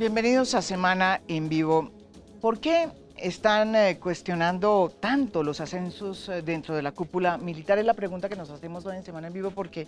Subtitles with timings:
[0.00, 1.90] Bienvenidos a Semana en Vivo.
[2.40, 7.78] ¿Por qué están eh, cuestionando tanto los ascensos eh, dentro de la cúpula militar?
[7.78, 9.86] Es la pregunta que nos hacemos hoy en Semana en Vivo porque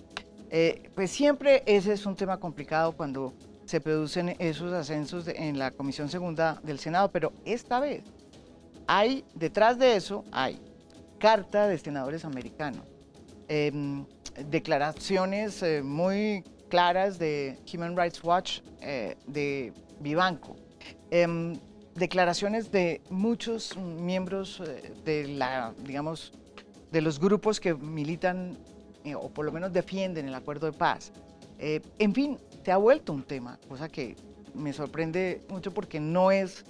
[0.50, 3.32] eh, pues siempre ese es un tema complicado cuando
[3.64, 8.02] se producen esos ascensos en la Comisión Segunda del Senado, pero esta vez
[8.86, 10.60] hay, detrás de eso, hay
[11.18, 12.84] carta de senadores americanos,
[13.48, 14.04] em,
[14.50, 18.60] declaraciones muy claras de Human Rights Watch,
[19.26, 20.56] de Vivanco,
[21.10, 21.58] em,
[21.94, 26.32] declaraciones de muchos miembros eh, de la, digamos,
[26.90, 28.58] de los grupos que militan
[29.04, 31.12] eh, o por lo menos defienden el acuerdo de paz.
[31.58, 34.16] Eh, en fin, se ha vuelto un tema, cosa que
[34.54, 36.64] me sorprende mucho porque no es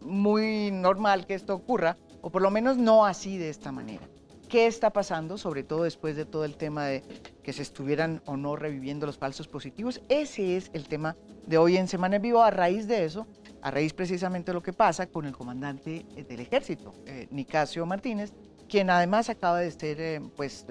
[0.00, 4.06] muy normal que esto ocurra, o por lo menos no así de esta manera.
[4.52, 7.02] ¿Qué está pasando, sobre todo después de todo el tema de
[7.42, 10.02] que se estuvieran o no reviviendo los falsos positivos?
[10.10, 12.42] Ese es el tema de hoy en Semana en Vivo.
[12.42, 13.26] A raíz de eso,
[13.62, 17.86] a raíz precisamente de lo que pasa con el comandante eh, del ejército, eh, Nicasio
[17.86, 18.34] Martínez,
[18.68, 20.66] quien además acaba de ser, eh, pues,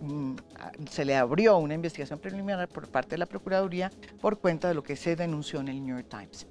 [0.00, 4.66] mm, a- se le abrió una investigación preliminar por parte de la Procuraduría por cuenta
[4.66, 6.48] de lo que se denunció en el New York Times.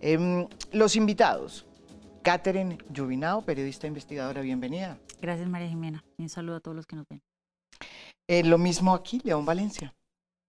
[0.00, 1.66] Em, los invitados,
[2.22, 4.96] Catherine Llubinao, periodista investigadora, bienvenida.
[5.20, 6.04] Gracias, María Jimena.
[6.18, 7.22] Y un saludo a todos los que nos ven.
[8.28, 9.94] Eh, lo mismo aquí, León Valencia,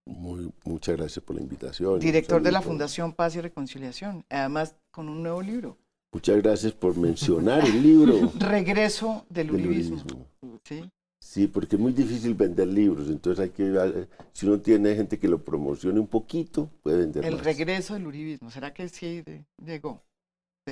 [0.07, 1.99] Muy, muchas gracias por la invitación.
[1.99, 2.61] director de la.
[2.61, 5.77] Fundación Paz y Reconciliación, además con un nuevo libro,
[6.13, 9.97] Muchas gracias por mencionar el libro Regreso del del Uribismo.
[9.97, 10.25] uribismo.
[10.63, 10.89] ¿sí?
[11.21, 15.27] Sí, porque es muy difícil vender libros, entonces hay que, si uno tiene gente que
[15.27, 17.43] lo promocione un poquito, puede vender El más.
[17.43, 20.01] regreso del Uribismo, ¿será que sí de- llegó?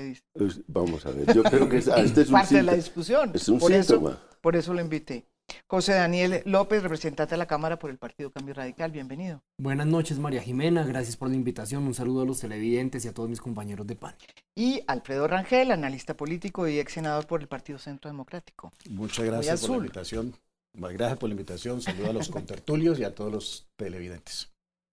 [0.04, 0.22] Dice.
[0.34, 2.74] Pues, Vamos a ver, yo creo que es- ah, este es un, Parte de la
[2.76, 3.32] discusión.
[3.34, 4.20] es un por, eso, síntoma.
[4.42, 5.26] por eso lo invité.
[5.68, 9.44] José Daniel López, representante de la Cámara por el Partido Cambio Radical, bienvenido.
[9.60, 10.84] Buenas noches, María Jimena.
[10.84, 11.84] Gracias por la invitación.
[11.86, 14.16] Un saludo a los televidentes y a todos mis compañeros de PAN.
[14.56, 18.72] Y Alfredo Rangel, analista político y ex senador por el Partido Centro Democrático.
[18.90, 20.36] Muchas gracias por la invitación.
[20.74, 21.82] Gracias por la invitación.
[21.82, 24.52] Saludo a los contertulios y a todos los televidentes.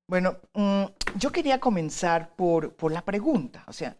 [0.08, 0.84] Bueno, mm,
[1.18, 3.96] yo quería comenzar por, por la pregunta, o sea,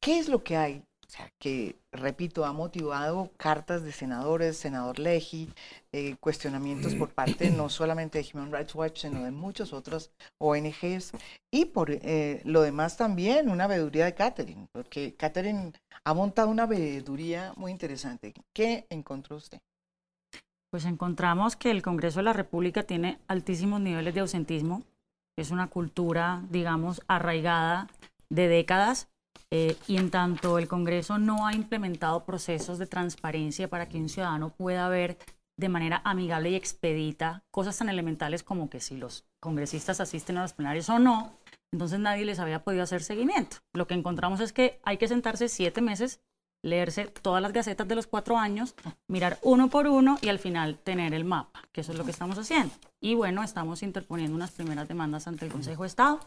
[0.00, 0.82] ¿qué es lo que hay?
[1.06, 5.52] O sea, que, repito, ha motivado cartas de senadores, senador Leji,
[5.90, 11.10] eh, cuestionamientos por parte no solamente de Human Rights Watch, sino de muchas otras ONGs,
[11.52, 15.72] y por eh, lo demás también una veeduría de Catherine, porque Catherine
[16.04, 18.32] ha montado una veeduría muy interesante.
[18.54, 19.58] ¿Qué encontró usted?
[20.70, 24.84] Pues encontramos que el Congreso de la República tiene altísimos niveles de ausentismo.
[25.36, 27.88] Es una cultura, digamos, arraigada
[28.28, 29.08] de décadas.
[29.52, 34.08] Eh, y en tanto el Congreso no ha implementado procesos de transparencia para que un
[34.08, 35.18] ciudadano pueda ver
[35.56, 40.42] de manera amigable y expedita cosas tan elementales como que si los congresistas asisten a
[40.42, 41.32] los plenarios o no,
[41.72, 43.58] entonces nadie les había podido hacer seguimiento.
[43.72, 46.20] Lo que encontramos es que hay que sentarse siete meses,
[46.62, 48.74] leerse todas las gacetas de los cuatro años,
[49.08, 52.10] mirar uno por uno y al final tener el mapa, que eso es lo que
[52.10, 52.72] estamos haciendo.
[53.00, 56.20] Y bueno, estamos interponiendo unas primeras demandas ante el Consejo de Estado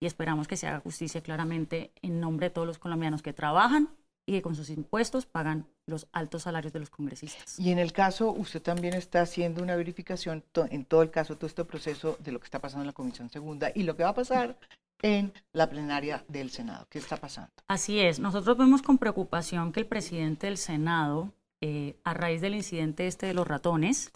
[0.00, 3.88] y esperamos que se haga justicia claramente en nombre de todos los colombianos que trabajan
[4.26, 7.58] y que con sus impuestos pagan los altos salarios de los congresistas.
[7.58, 11.36] Y en el caso, usted también está haciendo una verificación to- en todo el caso,
[11.36, 14.02] todo este proceso de lo que está pasando en la Comisión Segunda y lo que
[14.02, 14.58] va a pasar
[15.02, 16.86] en la plenaria del Senado.
[16.88, 17.50] ¿Qué está pasando?
[17.68, 22.54] Así es, nosotros vemos con preocupación que el presidente del Senado, eh, a raíz del
[22.54, 24.10] incidente este de los ratones,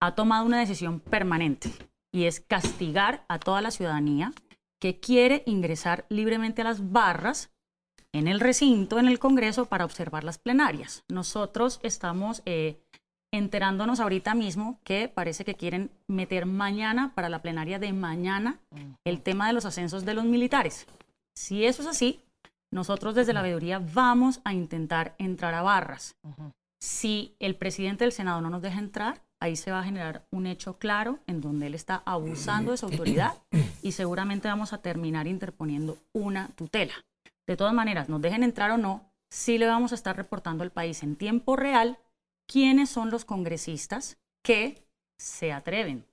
[0.00, 1.72] ha tomado una decisión permanente
[2.12, 4.32] y es castigar a toda la ciudadanía
[4.80, 7.50] que quiere ingresar libremente a las barras
[8.12, 11.04] en el recinto, en el Congreso, para observar las plenarias.
[11.08, 12.80] Nosotros estamos eh,
[13.32, 18.58] enterándonos ahorita mismo que parece que quieren meter mañana, para la plenaria de mañana,
[19.04, 20.86] el tema de los ascensos de los militares.
[21.36, 22.20] Si eso es así,
[22.72, 26.16] nosotros desde la veeduría vamos a intentar entrar a barras.
[26.80, 30.46] Si el presidente del Senado no nos deja entrar, ahí se va a generar un
[30.46, 33.42] hecho claro en donde él está abusando de su autoridad
[33.82, 36.94] y seguramente vamos a terminar interponiendo una tutela.
[37.46, 40.70] De todas maneras, nos dejen entrar o no, sí le vamos a estar reportando al
[40.70, 41.98] país en tiempo real
[42.46, 44.86] quiénes son los congresistas que
[45.18, 46.06] se atreven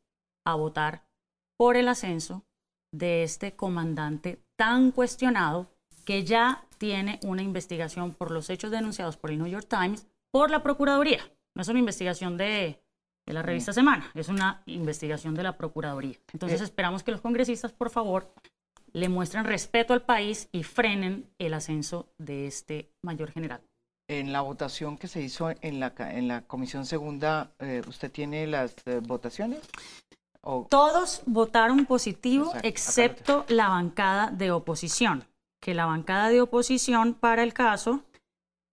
[0.45, 1.05] a votar
[1.57, 2.45] por el ascenso
[2.91, 5.69] de este comandante tan cuestionado
[6.05, 10.51] que ya tiene una investigación por los hechos denunciados por el New York Times por
[10.51, 11.21] la Procuraduría.
[11.55, 12.81] No es una investigación de,
[13.27, 16.15] de la revista Semana, es una investigación de la Procuraduría.
[16.33, 16.63] Entonces Eh.
[16.63, 18.33] esperamos que los congresistas, por favor,
[18.93, 23.61] le muestren respeto al país y frenen el ascenso de este mayor general.
[24.09, 28.47] En la votación que se hizo en la, en la Comisión Segunda, eh, ¿usted tiene
[28.47, 29.59] las eh, votaciones?
[30.41, 35.25] O- Todos votaron positivo, Exacto, excepto la bancada de oposición.
[35.61, 38.05] Que la bancada de oposición para el caso,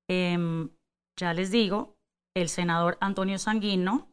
[0.09, 0.69] em,
[1.19, 1.97] ya les digo,
[2.37, 4.07] el senador Antonio Sanguino,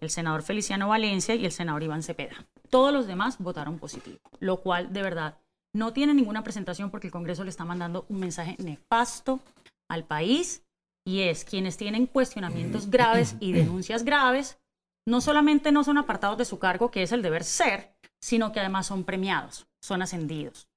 [0.00, 2.46] el senador Feliciano Valencia y el senador Iván Cepeda.
[2.70, 5.38] Todos los demás votaron positivo, lo cual de verdad
[5.74, 9.40] no tiene ninguna presentación porque el Congreso le está mandando un mensaje nefasto
[9.88, 10.62] al país
[11.06, 14.58] y es quienes tienen cuestionamientos graves y denuncias graves,
[15.06, 18.60] no solamente no son apartados de su cargo, que es el deber ser, sino que
[18.60, 20.68] además son premiados, son ascendidos.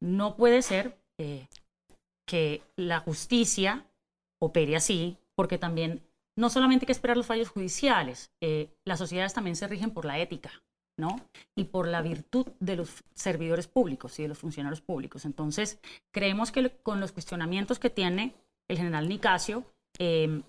[0.00, 1.46] No puede ser eh,
[2.26, 3.86] que la justicia
[4.40, 6.02] opere así, porque también
[6.38, 10.04] no solamente hay que esperar los fallos judiciales, eh, las sociedades también se rigen por
[10.04, 10.52] la ética,
[10.96, 11.20] ¿no?
[11.56, 15.24] Y por la virtud de los servidores públicos y de los funcionarios públicos.
[15.24, 15.80] Entonces,
[16.14, 18.36] creemos que con los cuestionamientos que tiene
[18.68, 19.64] el general Nicasio,
[19.98, 20.42] eh,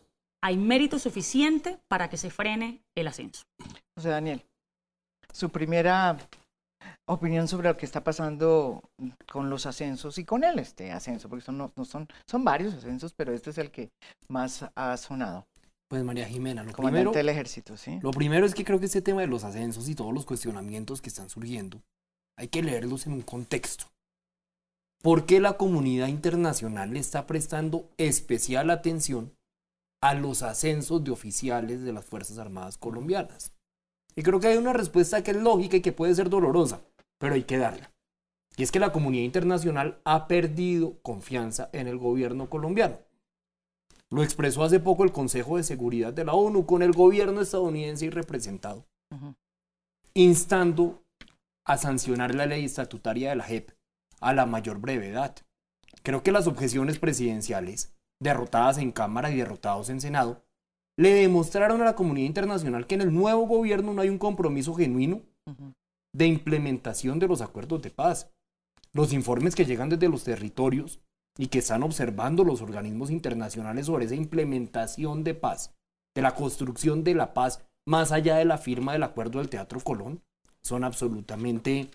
[0.43, 3.41] hay mérito suficiente para que se frene el ascenso.
[3.97, 4.45] José Daniel,
[5.33, 6.19] su primera
[7.05, 8.83] opinión sobre lo que está pasando
[9.31, 12.75] con los ascensos y con él este ascenso, porque son, no, no son, son varios
[12.75, 13.89] ascensos, pero este es el que
[14.27, 15.47] más ha sonado.
[15.89, 17.99] Pues María Jimena, lo Comandante primero, del ejército, ¿sí?
[18.03, 21.01] lo primero es que creo que este tema de los ascensos y todos los cuestionamientos
[21.01, 21.81] que están surgiendo,
[22.37, 23.85] hay que leerlos en un contexto.
[25.01, 29.33] ¿Por qué la comunidad internacional le está prestando especial atención
[29.99, 33.51] a los ascensos de oficiales de las Fuerzas Armadas colombianas?
[34.15, 36.81] Y creo que hay una respuesta que es lógica y que puede ser dolorosa,
[37.17, 37.91] pero hay que darla.
[38.57, 42.99] Y es que la comunidad internacional ha perdido confianza en el gobierno colombiano.
[44.11, 48.05] Lo expresó hace poco el Consejo de Seguridad de la ONU con el gobierno estadounidense
[48.05, 48.85] y representado,
[50.15, 51.03] instando
[51.65, 53.71] a sancionar la ley estatutaria de la JEP
[54.19, 55.35] a la mayor brevedad.
[56.01, 60.43] Creo que las objeciones presidenciales, derrotadas en Cámara y derrotados en Senado,
[60.97, 64.73] le demostraron a la comunidad internacional que en el nuevo gobierno no hay un compromiso
[64.73, 65.21] genuino
[66.13, 68.31] de implementación de los acuerdos de paz.
[68.91, 70.99] Los informes que llegan desde los territorios
[71.39, 75.73] y que están observando los organismos internacionales sobre esa implementación de paz,
[76.13, 79.79] de la construcción de la paz, más allá de la firma del acuerdo del Teatro
[79.79, 80.21] Colón,
[80.61, 81.89] son absolutamente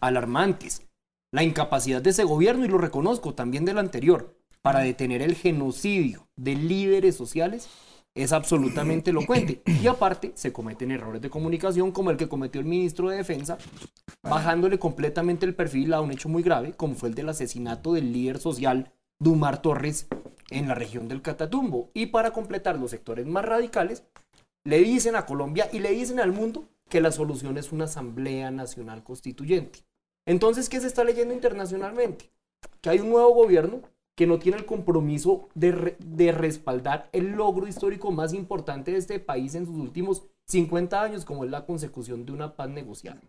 [0.00, 0.86] alarmantes.
[1.32, 6.26] La incapacidad de ese gobierno, y lo reconozco también del anterior, para detener el genocidio
[6.36, 7.68] de líderes sociales
[8.16, 9.62] es absolutamente elocuente.
[9.66, 13.58] Y aparte, se cometen errores de comunicación como el que cometió el ministro de Defensa,
[14.22, 18.12] bajándole completamente el perfil a un hecho muy grave, como fue el del asesinato del
[18.12, 18.90] líder social
[19.20, 20.08] Dumar Torres
[20.50, 21.90] en la región del Catatumbo.
[21.92, 24.02] Y para completar los sectores más radicales,
[24.64, 28.50] le dicen a Colombia y le dicen al mundo que la solución es una Asamblea
[28.50, 29.80] Nacional Constituyente.
[30.24, 32.30] Entonces, ¿qué se está leyendo internacionalmente?
[32.80, 33.82] Que hay un nuevo gobierno
[34.16, 38.98] que no tiene el compromiso de, re- de respaldar el logro histórico más importante de
[38.98, 43.20] este país en sus últimos 50 años, como es la consecución de una paz negociada.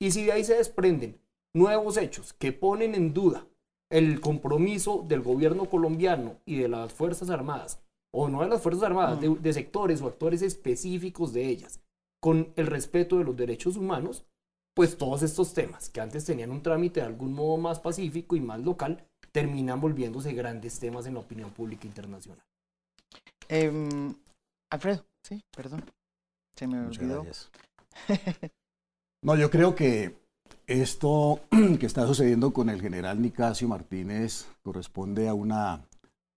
[0.00, 1.18] Y si de ahí se desprenden
[1.54, 3.46] nuevos hechos que ponen en duda
[3.90, 7.80] el compromiso del gobierno colombiano y de las Fuerzas Armadas,
[8.12, 11.80] o no de las Fuerzas Armadas, de, de sectores o actores específicos de ellas,
[12.20, 14.24] con el respeto de los derechos humanos,
[14.74, 18.40] pues todos estos temas que antes tenían un trámite de algún modo más pacífico y
[18.40, 22.42] más local, terminan volviéndose grandes temas en la opinión pública internacional.
[23.50, 24.14] Em,
[24.72, 25.84] Alfredo, sí, perdón.
[26.58, 27.26] Se me Muchas olvidó.
[29.22, 30.16] No, yo creo que
[30.66, 31.40] esto
[31.80, 35.84] que está sucediendo con el general Nicasio Martínez corresponde a una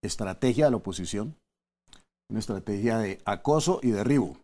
[0.02, 1.36] estrategia de la oposición,
[2.28, 4.36] una estrategia de acoso y derribo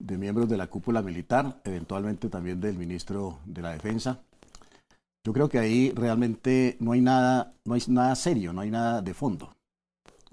[0.00, 4.22] de miembros de la cúpula militar, eventualmente también del ministro de la Defensa.
[5.28, 9.02] Yo creo que ahí realmente no hay nada, no hay nada serio, no hay nada
[9.02, 9.54] de fondo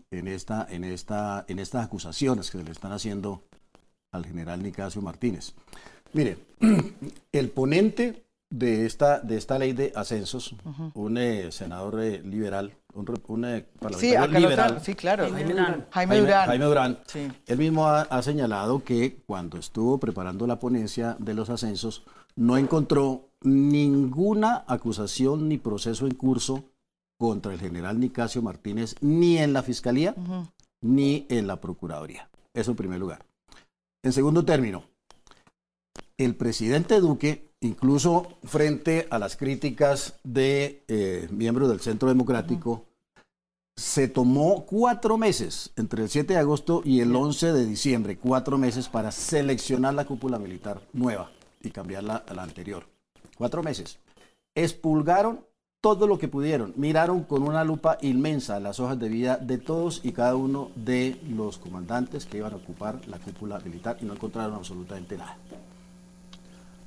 [0.09, 3.43] en esta, en esta, en estas acusaciones que se le están haciendo
[4.13, 5.53] al general Nicasio Martínez.
[6.13, 6.37] Mire,
[7.33, 10.55] el ponente de esta, de esta ley de ascensos,
[10.93, 14.81] un eh, senador eh, liberal, un, un eh, Sí, parlamentario acá lo liberal.
[14.81, 15.23] Sí, claro.
[15.25, 15.65] Jaime Jaime Durán.
[15.65, 15.87] Durán.
[15.91, 17.27] Jaime, Jaime Durán, Sí.
[17.47, 22.05] él mismo ha, ha señalado que cuando estuvo preparando la ponencia de los ascensos,
[22.37, 26.65] no encontró ninguna acusación ni proceso en curso
[27.17, 30.15] contra el general Nicasio Martínez, ni en la Fiscalía,
[30.81, 32.29] ni en la Procuraduría.
[32.53, 33.25] Eso en primer lugar.
[34.03, 34.83] En segundo término,
[36.17, 42.85] el presidente Duque, incluso frente a las críticas de eh, miembros del Centro Democrático,
[43.75, 48.57] se tomó cuatro meses, entre el 7 de agosto y el 11 de diciembre, cuatro
[48.57, 51.29] meses para seleccionar la cúpula militar nueva
[51.61, 52.94] y cambiarla a la anterior.
[53.37, 53.99] Cuatro meses.
[54.53, 55.45] Expulgaron
[55.81, 56.73] todo lo que pudieron.
[56.77, 61.19] Miraron con una lupa inmensa las hojas de vida de todos y cada uno de
[61.29, 65.37] los comandantes que iban a ocupar la cúpula militar y no encontraron absolutamente nada.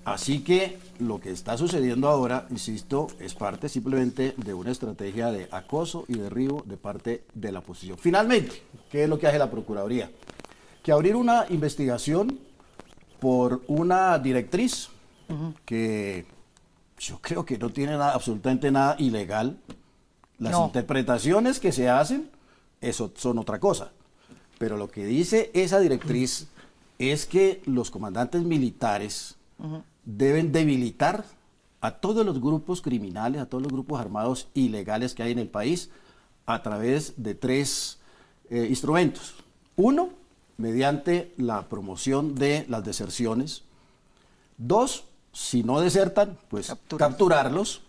[0.05, 5.49] Así que lo que está sucediendo ahora, insisto, es parte simplemente de una estrategia de
[5.51, 7.99] acoso y derribo de parte de la oposición.
[7.99, 10.11] Finalmente, ¿qué es lo que hace la Procuraduría?
[10.83, 12.39] Que abrir una investigación
[13.21, 14.89] por una directriz
[15.67, 16.25] que
[16.99, 19.59] yo creo que no tiene nada, absolutamente nada ilegal.
[20.39, 20.67] Las No.
[20.67, 22.31] interpretaciones que se hacen,
[22.81, 23.91] eso son otra cosa.
[24.59, 26.49] Pero lo que dice esa directriz
[26.99, 29.37] es que los comandantes militares
[30.05, 31.25] deben debilitar
[31.81, 35.49] a todos los grupos criminales, a todos los grupos armados ilegales que hay en el
[35.49, 35.91] país
[36.47, 37.99] a través de tres
[38.51, 39.35] eh, instrumentos.
[39.77, 40.11] Uno,
[40.57, 43.63] mediante la promoción de las deserciones.
[44.57, 45.05] Dos,
[45.39, 47.09] si no desertan, pues Capturas.
[47.09, 47.81] capturarlos.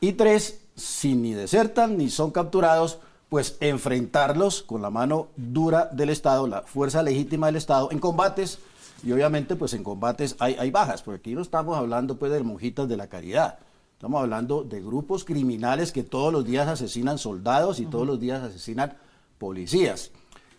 [0.00, 6.10] Y tres, si ni desertan ni son capturados, pues enfrentarlos con la mano dura del
[6.10, 8.60] Estado, la fuerza legítima del Estado, en combates.
[9.02, 12.40] Y obviamente, pues en combates hay, hay bajas, porque aquí no estamos hablando pues de
[12.44, 13.58] monjitas de la caridad.
[13.94, 18.44] Estamos hablando de grupos criminales que todos los días asesinan soldados y todos los días
[18.44, 18.96] asesinan
[19.38, 20.12] policías.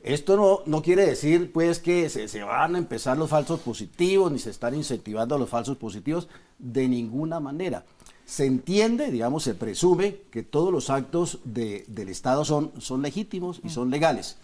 [0.04, 4.32] Esto no, no quiere decir pues que se, se van a empezar los falsos positivos
[4.32, 6.28] ni se están incentivando los falsos positivos
[6.60, 7.84] de ninguna manera.
[8.26, 13.60] Se entiende, digamos, se presume que todos los actos de- del Estado son, son legítimos
[13.64, 14.38] y son legales.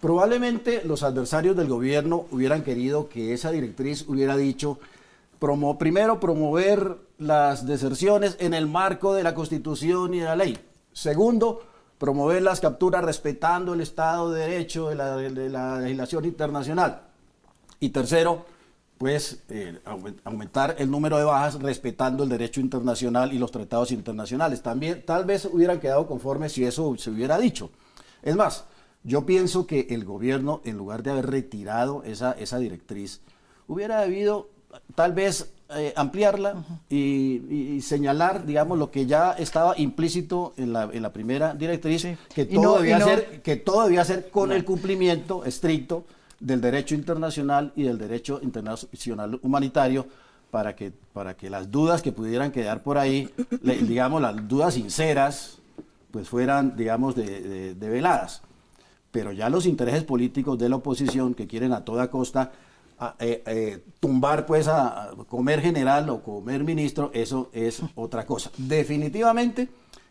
[0.00, 4.78] Probablemente los adversarios del gobierno hubieran querido que esa directriz hubiera dicho,
[5.40, 10.58] promo- primero, promover las deserciones en el marco de la Constitución y de la ley.
[10.92, 11.62] Segundo,
[12.00, 14.94] promover las capturas respetando el Estado de Derecho de
[15.50, 17.02] la, legislación internacional.
[17.78, 18.46] Y tercero,
[18.96, 23.92] pues eh, aumen- aumentar el número de bajas respetando el derecho internacional y los tratados
[23.92, 24.62] internacionales.
[24.62, 27.70] También tal vez hubieran quedado conformes si eso se hubiera dicho.
[28.22, 28.64] Es más,
[29.02, 33.20] yo pienso que el gobierno, en lugar de haber retirado esa, esa directriz,
[33.68, 34.48] hubiera debido
[34.94, 41.02] tal vez eh, ampliarla y, señalar, digamos, lo que ya estaba implícito en la, en
[41.02, 42.16] la primera directriz, Sí.
[42.34, 46.04] que, todo no- debía no- ser, que todo debía ser con el cumplimiento estricto
[46.38, 50.06] del derecho internacional y del derecho internacional humanitario
[50.50, 53.30] para que, para que las dudas que pudieran quedar por ahí,
[53.62, 55.58] le- digamos, las dudas sinceras,
[56.10, 58.42] pues fueran, digamos, de, de- develadas.
[59.12, 62.52] Pero ya los intereses políticos de la oposición que quieren a toda costa
[63.00, 68.50] a- eh, eh, tumbar pues a, comer general o comer ministro, eso es otra cosa.
[68.58, 69.68] Definitivamente,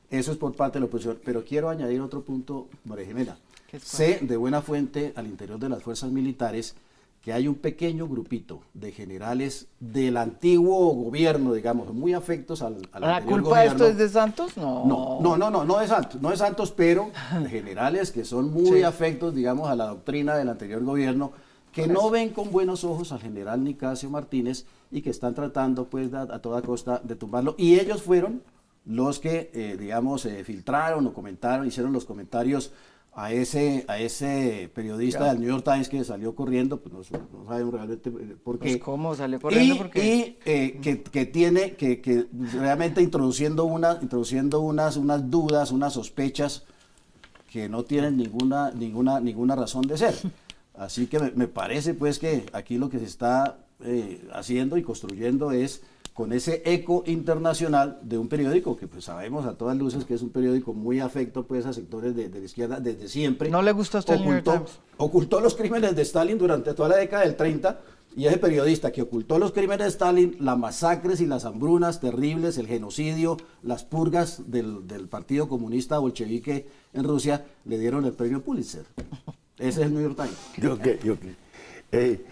[0.09, 1.19] eso es por parte de la oposición.
[1.23, 3.37] Pero quiero añadir otro punto, María Jimena.
[3.69, 6.75] ¿Qué es Sé de buena fuente al interior de las fuerzas militares
[7.21, 13.01] que hay un pequeño grupito de generales del antiguo gobierno, digamos, muy afectos al, al
[13.01, 14.55] ¿La anterior culpa de esto es de Santos?
[14.57, 14.85] No.
[14.85, 17.11] No, no, no, no, no de Santos, no de Santos, pero
[17.49, 18.83] generales que son muy Sí.
[18.83, 21.33] afectos, digamos, a la doctrina del anterior gobierno,
[21.81, 26.13] que no ven con buenos ojos al general Nicasio Martínez y que están tratando, pues,
[26.13, 27.55] a, a toda costa de tumbarlo.
[27.57, 28.41] Y ellos fueron
[28.85, 32.71] los que, eh, digamos, eh, filtraron o comentaron, hicieron los comentarios
[33.11, 37.45] a ese, a ese periodista del New York Times que salió corriendo, pues no, no
[37.47, 38.69] sabemos realmente eh, por qué.
[38.69, 39.13] Pues, ¿cómo?
[39.15, 44.61] Salió corriendo Y- porque- y, eh, que, que tiene, que, que realmente introduciendo, una, introduciendo
[44.61, 46.63] unas, unas dudas, unas sospechas
[47.51, 50.13] que no tienen ninguna, ninguna, ninguna razón de ser.
[50.79, 54.81] Así que me, me parece pues que aquí lo que se está eh, haciendo y
[54.83, 55.81] construyendo es
[56.13, 60.21] con ese eco internacional de un periódico que pues sabemos a todas luces que es
[60.21, 63.49] un periódico muy afecto pues a sectores de, de la izquierda desde siempre.
[63.49, 64.79] ¿No le gusta a usted el Ocultó- Times?
[64.97, 67.79] ocultó los crímenes de Stalin durante toda la década del 30
[68.17, 72.57] y ese periodista que ocultó los crímenes de Stalin, las masacres y las hambrunas terribles,
[72.57, 78.41] el genocidio, las purgas del, del Partido Comunista Bolchevique en Rusia, le dieron el premio
[78.41, 78.83] Pulitzer.
[79.59, 80.71] Ese es el New York Times.
[80.71, 81.23] Ok, ok.
[81.91, 82.25] Eh,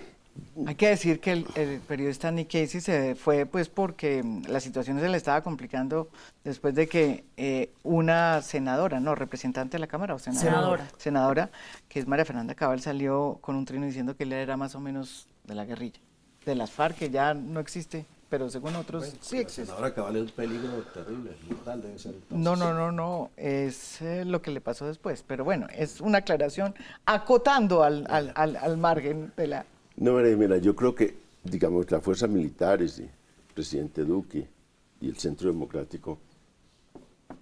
[0.68, 4.60] Hay que decir que el, el periodista Nick Casey se fue pues porque mm, la
[4.60, 6.10] situación se le estaba complicando
[6.44, 10.88] después de que eh, una senadora, no, representante de la Cámara o senadora, Senadora.
[10.98, 11.50] senadora,
[11.90, 14.80] que es María Fernanda Cabal, salió con un trino diciendo que él era más o
[14.80, 16.00] menos de la guerrilla,
[16.46, 19.72] de las FARC, que ya no existe, pero según otros sí existe.
[19.72, 22.14] Ahora cabal es un peligro terrible, mortal debe ser.
[22.14, 22.38] entonces.
[22.38, 26.20] No, no, no, no, es eh, lo que le pasó después, pero bueno, es una
[26.20, 29.66] aclaración acotando al, al, al, al margen de la...
[29.96, 33.10] No, María Jimena, yo creo que, digamos, las fuerzas militares el
[33.54, 34.48] presidente Duque
[35.02, 36.20] y el Centro Democrático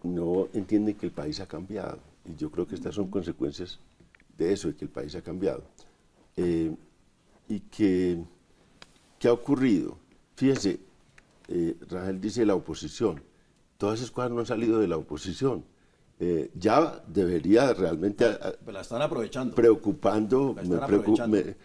[0.04, 2.00] no entienden que el país ha cambiado.
[2.26, 3.80] Y yo creo que estas son consecuencias
[4.38, 5.64] de eso, de que el país ha cambiado.
[6.38, 6.74] Eh,
[7.48, 8.24] y que,
[9.20, 9.98] ¿qué ha ocurrido?
[10.36, 10.80] Fíjense,
[11.48, 13.22] eh, Rangel dice la oposición.
[13.78, 15.64] Todas esas cosas no han salido de la oposición.
[16.20, 19.54] Eh, ya debería realmente a- a- Pues la están aprovechando.
[19.54, 21.38] preocupando, La me están preocu- aprovechando.
[21.38, 21.56] me-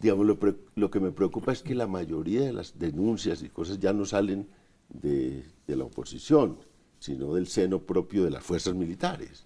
[0.00, 3.50] digamos, lo, pre- lo que me preocupa es que la mayoría de las denuncias y
[3.50, 4.48] cosas ya no salen
[4.88, 6.58] de, de la oposición,
[6.98, 9.44] sino del seno propio de las fuerzas militares.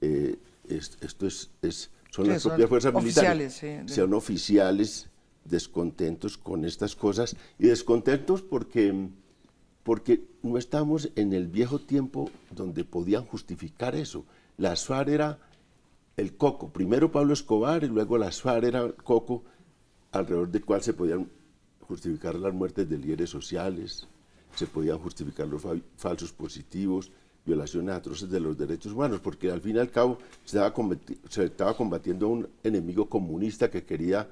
[0.00, 0.36] Eh,
[0.66, 3.90] es- esto es, es- son Sí, las son propias fuerzas oficiales, sí, militares.
[3.90, 5.09] de- Son oficiales
[5.44, 9.08] descontentos con estas cosas y descontentos porque,
[9.82, 14.24] porque no estamos en el viejo tiempo donde podían justificar eso.
[14.56, 15.38] La FARC era
[16.16, 16.68] el coco.
[16.68, 19.42] Primero Pablo Escobar y luego la FARC era el coco
[20.12, 21.28] alrededor del cual se podían
[21.80, 24.06] justificar las muertes de líderes sociales,
[24.54, 27.10] se podían justificar los fa- falsos positivos,
[27.46, 30.74] violaciones atroces de los derechos humanos, porque al fin y al cabo se estaba,
[31.28, 34.28] se estaba combatiendo a un enemigo comunista que quería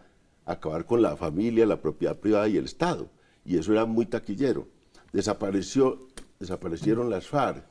[0.48, 3.10] acabar con la familia, la propiedad privada y el Estado.
[3.44, 4.66] Y eso era muy taquillero.
[5.12, 6.08] Desapareció,
[6.40, 7.64] desaparecieron las FARC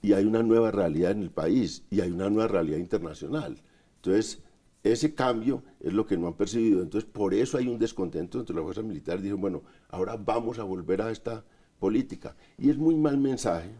[0.00, 3.60] y hay una nueva realidad en el país y hay una nueva realidad internacional.
[3.96, 4.40] Entonces,
[4.82, 6.82] ese cambio es lo que no han percibido.
[6.82, 9.22] Entonces, por eso hay un descontento entre las fuerzas militares.
[9.22, 11.44] Dicen, bueno, ahora vamos a volver a esta
[11.78, 12.36] política.
[12.56, 13.70] Y es muy mal mensaje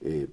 [0.00, 0.28] eh,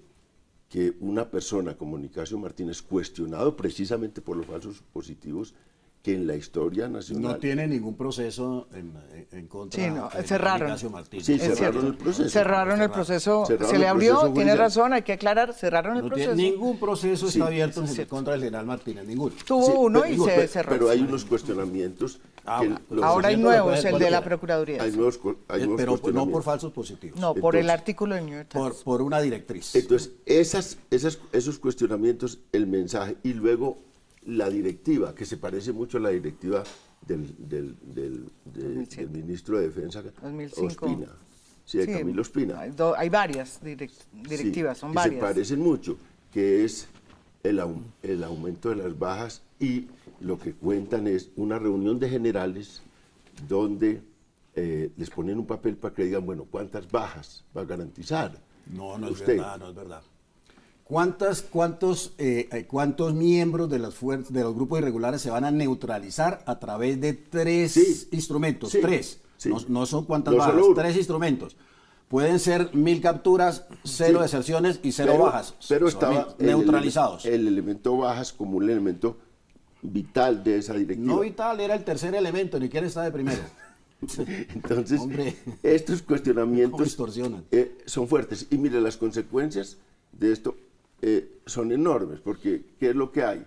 [0.70, 5.54] que una persona como Nicasio Martínez, cuestionado precisamente por los falsos positivos,
[6.02, 7.34] que en la historia nacional...
[7.34, 8.92] No tiene ningún proceso en,
[9.32, 10.68] en contra Sí, no, de cerraron.
[10.70, 11.26] Ignacio Martínez.
[11.28, 12.30] Sí, cerraron el proceso.
[12.30, 13.46] Cerraron el proceso.
[13.46, 16.52] Cerraron se le abrió, proceso tiene razón, hay que aclarar, cerraron el No tiene- proceso.
[16.52, 19.36] ningún proceso Sí, está abierto es en contra del general Martínez, ninguno.
[19.46, 20.72] Tuvo Sí, uno pero- y se cerró.
[20.72, 24.82] Pero hay unos cuestionamientos Ah, que Ahora hay nuevos, el de la Procuraduría.
[24.82, 27.20] hay nuevos, hay Eh, nuevos pero no por falsos positivos.
[27.20, 28.68] No, por el artículo de New York Times.
[28.78, 29.76] por, por una directriz.
[29.76, 33.78] Entonces, esas, esas, esos cuestionamientos, el mensaje y luego
[34.26, 36.64] la directiva, que se parece mucho a la directiva
[37.06, 39.08] del, del, del- de- 2007.
[39.08, 40.86] del ministro de Defensa, 2005.
[40.86, 41.08] Ospina.
[41.66, 42.60] Sí, de Sí, Camilo Ospina.
[42.60, 45.16] Hay, do- hay varias direct- directivas, Sí, son que varias.
[45.16, 45.98] Se parecen mucho,
[46.32, 46.88] que es
[47.44, 47.62] el,
[48.04, 49.88] el aumento de las bajas y
[50.20, 52.82] lo que cuentan es una reunión de generales
[53.48, 54.02] donde
[54.56, 58.38] eh, les ponen un papel para que digan, bueno, ¿cuántas bajas va a garantizar?
[58.68, 60.02] No, no es verdad, no es verdad.
[60.92, 63.94] ¿Cuántas, cuántos, eh, eh, ¿Cuántos miembros de, las
[64.28, 68.10] de los grupos irregulares se van a neutralizar a través de tres Sí.
[68.12, 68.72] instrumentos?
[68.72, 68.80] Sí.
[68.82, 69.22] Tres.
[69.38, 69.48] Sí.
[69.48, 71.56] No, no son cuántas No bajas, solo tres instrumentos.
[72.10, 75.54] Pueden ser mil capturas, cero deserciones y cero Pero- bajas.
[75.70, 77.26] Pero estaba el neutralizados.
[77.26, 79.18] El, elemento bajas como un elemento
[79.82, 81.14] vital de esa directiva.
[81.14, 83.44] no vital era el tercer elemento, ni quién está de primero.
[84.56, 85.38] Entonces, Hombre.
[85.64, 86.98] estos ¿Cómo cuestionamientos
[87.52, 88.48] eh, son fuertes.
[88.50, 89.78] Y mire, las consecuencias
[90.12, 90.58] de esto
[91.02, 93.46] eh, son enormes, porque ¿qué es lo que hay?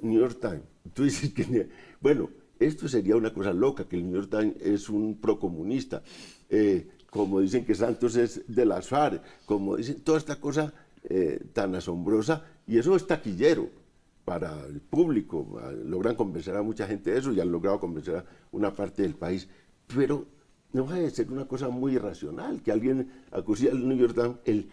[0.00, 0.62] New York Times.
[0.94, 1.68] Tú dices que,
[2.00, 6.02] bueno, esto sería una cosa loca, que el New York Times es un procomunista,
[6.48, 10.72] eh, como dicen que Santos es de las FARC, como dicen toda esta cosa
[11.04, 13.68] eh, tan asombrosa, y eso es taquillero
[14.24, 18.16] para el público, ah, logran convencer a mucha gente de eso y han logrado convencer
[18.16, 19.48] a una parte del país,
[19.86, 20.26] pero
[20.72, 24.36] no deja de ser una cosa muy irracional que alguien acuse al New York Times
[24.44, 24.68] el,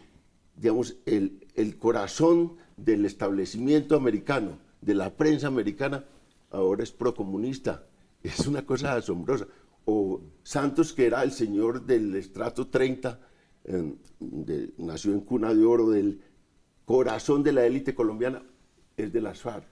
[0.55, 6.05] digamos, el, el corazón del establecimiento americano, de la prensa americana,
[6.51, 7.83] ahora es procomunista.
[8.23, 9.47] Es una cosa asombrosa.
[9.85, 13.19] O Santos, que era el señor del estrato 30,
[13.65, 16.19] eh, de- nació en cuna de oro, del
[16.85, 18.43] corazón de la élite colombiana,
[18.97, 19.65] es de las FARC,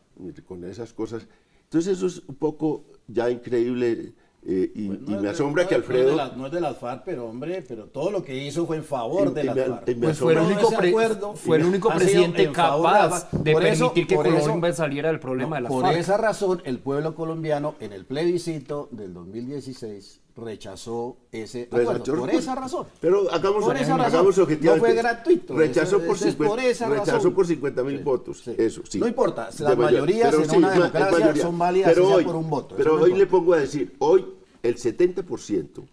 [0.45, 1.27] con esas cosas.
[1.63, 4.13] Entonces eso es un poco ya increíble
[4.47, 6.15] eh, y, Pues no me de- asombra no que es de Alfredo...
[6.15, 8.83] la- No es de las FARC, pero hombre, pero todo lo que hizo fue en
[8.83, 9.89] favor Y- de las FARC.
[9.89, 13.53] y me Pues fue el único, ese pre- acuerdo fue el único presidente capaz de
[13.53, 15.97] Por eso- permitir que por eso- Colombia saliera del problema de la Por FARC.
[15.97, 22.03] esa razón, el pueblo colombiano en el plebiscito del 2016 rechazó ese acuerdo.
[22.03, 22.87] Por esa razón.
[22.99, 24.01] Pero hagamos, Por esa razón.
[24.13, 24.87] hagamos objetivamente.
[24.87, 25.55] No fue gratuito.
[25.55, 27.33] Rechazó por, es 50 por esa rechazó razón.
[27.33, 28.41] por 50 mil Sí, votos.
[28.43, 28.53] sí.
[28.57, 28.99] Eso sí.
[28.99, 29.85] No importa, las mayoría.
[29.85, 31.41] mayorías en sí, una democracia mayoría.
[31.41, 32.75] son válidas Pero hoy, por un voto.
[32.75, 34.25] Pero no hoy le pongo a decir, hoy
[34.67, 35.83] el 70%,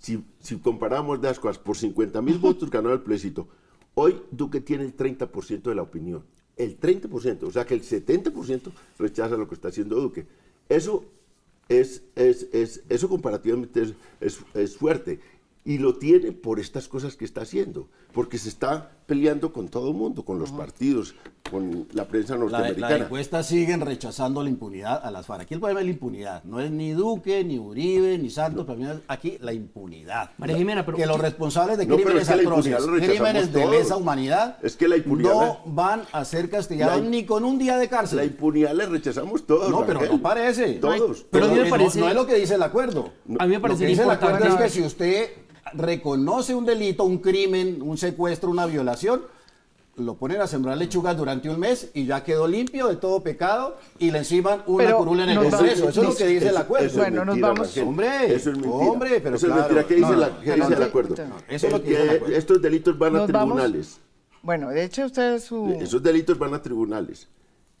[0.00, 3.48] si, si comparamos las cosas, por 50 mil votos ganó el plebiscito.
[3.94, 6.24] Hoy Duque tiene el 30% de la opinión.
[6.56, 10.26] El 30%, o sea que el 70% rechaza lo que está haciendo Duque.
[10.68, 11.04] Eso
[11.68, 15.20] es, es, es- eso comparativamente es, es- es fuerte.
[15.64, 19.90] Y lo tiene por estas cosas que está haciendo, porque se está peleando con todo
[19.90, 21.16] el mundo, con los partidos,
[21.50, 22.88] con la prensa La, norteamericana.
[22.98, 25.42] la encuesta siguen rechazando la impunidad a las FARC.
[25.42, 26.44] Aquí el problema es la impunidad.
[26.44, 28.64] No es ni Duque, niUribe, ni Santos.
[28.66, 30.30] para mí es aquí la impunidad.
[30.38, 32.86] María Jimena, pero que los ¿qué- responsables de No, pero crímenes es que la atroces,
[32.86, 33.74] lo crímenes de todos.
[33.76, 37.44] lesa humanidad, Es que la impunidad no la- van a ser castigados La- ni con
[37.44, 38.18] un día de cárcel.
[38.18, 39.70] La impunidad le rechazamos todos.
[39.70, 40.16] no, pero Rangel.
[40.16, 40.72] no parece.
[40.74, 41.24] Todos.
[41.30, 43.10] Pero a mí me no- parece- no, es lo que dice el acuerdo.
[43.38, 45.28] A mí me Lo parece que dice el acuerdo es que si usted
[45.74, 49.22] reconoce un delito, un crimen, un secuestro, una violación,
[49.96, 53.78] lo ponen a sembrar lechugas durante un mes y ya quedó limpio de todo pecado
[53.98, 55.88] y le enciman una Pero curula en el nos va- Congreso.
[55.88, 56.86] Eso es lo que dice el acuerdo.
[56.86, 57.84] eso es Bueno, nos mentira, vamos- Rangel.
[57.88, 58.74] Hombre, eso es mentira.
[58.74, 59.60] hombre, pero eso es claro.
[59.68, 59.86] mentira.
[59.88, 61.14] ¿Qué dice, No, la- qué no, dice el acuerdo?
[61.26, 62.36] no, eso es lo que El dice el acuerdo.
[62.36, 64.00] Estos delitos van a Nos vamos- tribunales.
[64.42, 65.76] Bueno, de hecho usted su...
[65.80, 67.26] Esos delitos van a tribunales.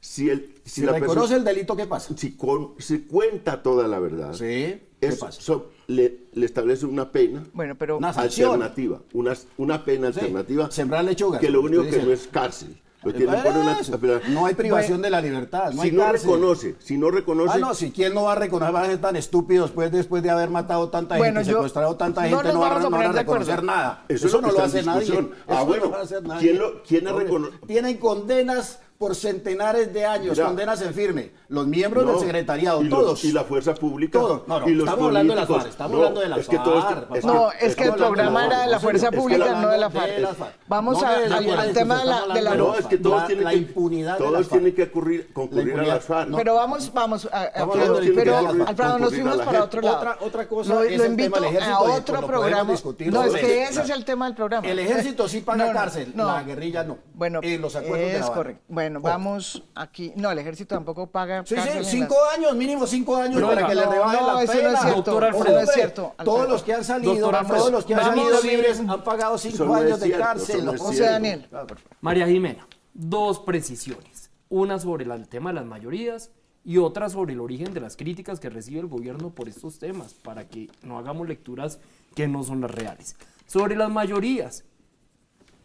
[0.06, 2.14] Si, el, si, Si la reconoce persona, el delito, ¿qué pasa?
[2.16, 5.40] si, con- si cuenta toda la verdad, Sí, ¿qué es- pasa?
[5.40, 7.98] so- le, le establece una pena Bueno, pero...
[7.98, 12.02] Una alternativa, una, una pena Sí, alternativa sembrar lechugas, que lo único que dice.
[12.04, 12.76] no es cárcel.
[13.04, 13.98] Una- Eso,
[14.30, 16.28] no hay privación de la libertad, no si hay no cárcel.
[16.30, 19.00] reconoce, si no reconoce, Ah, no, si quién no va a reconocer, va a ser
[19.00, 22.52] tan estúpido después, después de haber matado tanta Bueno, gente, yo- secuestrado tanta no gente,
[22.52, 24.04] no, van a- no a reconocer nada.
[24.08, 25.12] Eso no que lo hace nadie.
[25.12, 26.40] Ah, Eso no bueno, lo va a hacer nadie.
[26.48, 30.46] ¿quién lo- quién ha recono- Tienen condenas por centenares de años, Mira.
[30.46, 31.30] condenas en firme.
[31.48, 33.24] Los miembros No, del secretariado, y los- todos.
[33.24, 34.18] y la fuerza pública.
[34.18, 34.48] Todos.
[34.48, 35.62] No, no, y los estamos hablando de las políticos.
[35.62, 37.20] FARC, estamos No, hablando de las es que todo FARC, papá.
[37.24, 39.88] No, es que el programa de era de la fuerza es pública, no de la
[39.88, 40.18] de FARC.
[40.18, 40.54] las FARC.
[40.66, 43.26] Vamos a- de al- la tema de la- de la- No, es que todos la-
[43.26, 46.28] tienen la impunidad de todos tienen que ocurrir, concurrir a las FARC.
[46.30, 46.36] No.
[46.38, 49.96] Pero vamos, vamos, de pero Alfredo, nos fuimos la para otro lado.
[49.98, 52.64] Otra- otra cosa Lo, es lo el tema invito del ejército a otro pues programa.
[53.10, 53.70] No, es que eso.
[53.72, 54.66] ese es el tema del programa.
[54.66, 56.98] El ejército sí paga cárcel, la guerrilla no.
[57.14, 58.34] Bueno, En los acuerdos de La es Habana.
[58.34, 58.62] correcto.
[58.94, 60.12] Bueno, vamos aquí.
[60.16, 61.44] No, el ejército tampoco paga.
[61.46, 62.34] Sí, sí, cinco nada.
[62.34, 64.58] años, mínimo cinco años Pero para oiga, que le no, rebajen no, la eso no
[64.58, 64.72] pena.
[64.72, 64.96] es cierto.
[64.96, 65.44] Doctor Alfredo.
[65.44, 66.14] Eso no es Hombre, cierto.
[66.24, 66.48] Todos Alfredo.
[66.52, 69.74] los que han salido, Alfredo, todos los que han salido libres han pagado cinco no
[69.74, 70.64] años de cierto, cárcel.
[70.64, 70.78] no ¿no?
[70.78, 71.12] José cierto.
[71.12, 71.48] Daniel.
[71.52, 71.66] Ah.
[72.00, 74.30] María Jimena, dos precisiones.
[74.48, 76.30] Una sobre el tema de las mayorías
[76.64, 80.14] y otra sobre el origen de las críticas que recibe el gobierno por estos temas,
[80.14, 81.78] para que no hagamos lecturas
[82.14, 83.16] que no son las reales.
[83.46, 84.64] Sobre las mayorías,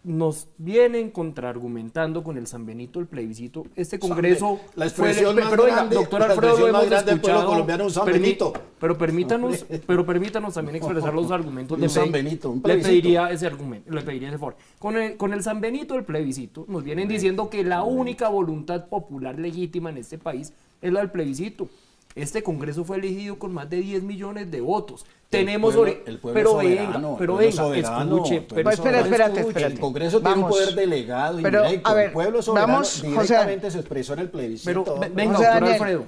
[0.03, 3.65] nos vienen contraargumentando con el San Benito el plebiscito.
[3.75, 4.59] Este Congreso.
[4.75, 7.51] La fue- expresión más pero grande- doctor la Alfredo, expresión hemos grande del pueblo escuchado.
[7.51, 8.53] colombiano, un San Permi- Benito.
[8.79, 13.45] Pero permítanos, pero permítanos también expresar los argumentos de San Benito, un Le pediría ese
[13.45, 14.55] argumento, le pediría ese favor.
[14.79, 18.87] Con el, con el San Benito del plebiscito, nos vienen diciendo que la única voluntad
[18.87, 21.69] popular legítima en este país es la del plebiscito.
[22.15, 25.05] Este Congreso fue elegido con más de 10 millones de votos.
[25.29, 28.63] Tenemos pueblo- el pueblo pero soberano, venga, el pero pueblo venga, soberano, escuche, el pero
[28.63, 29.73] No, espera, espérate, espérate.
[29.75, 30.57] El Congreso tiene un Vamos.
[30.57, 31.89] poder delegado y Pero, directo.
[31.89, 34.83] a ver, el pueblo soberano vamos, José- directamente se expresó en el plebiscito.
[34.99, 35.69] Pero venga, José doctor.
[35.69, 36.05] Alfredo,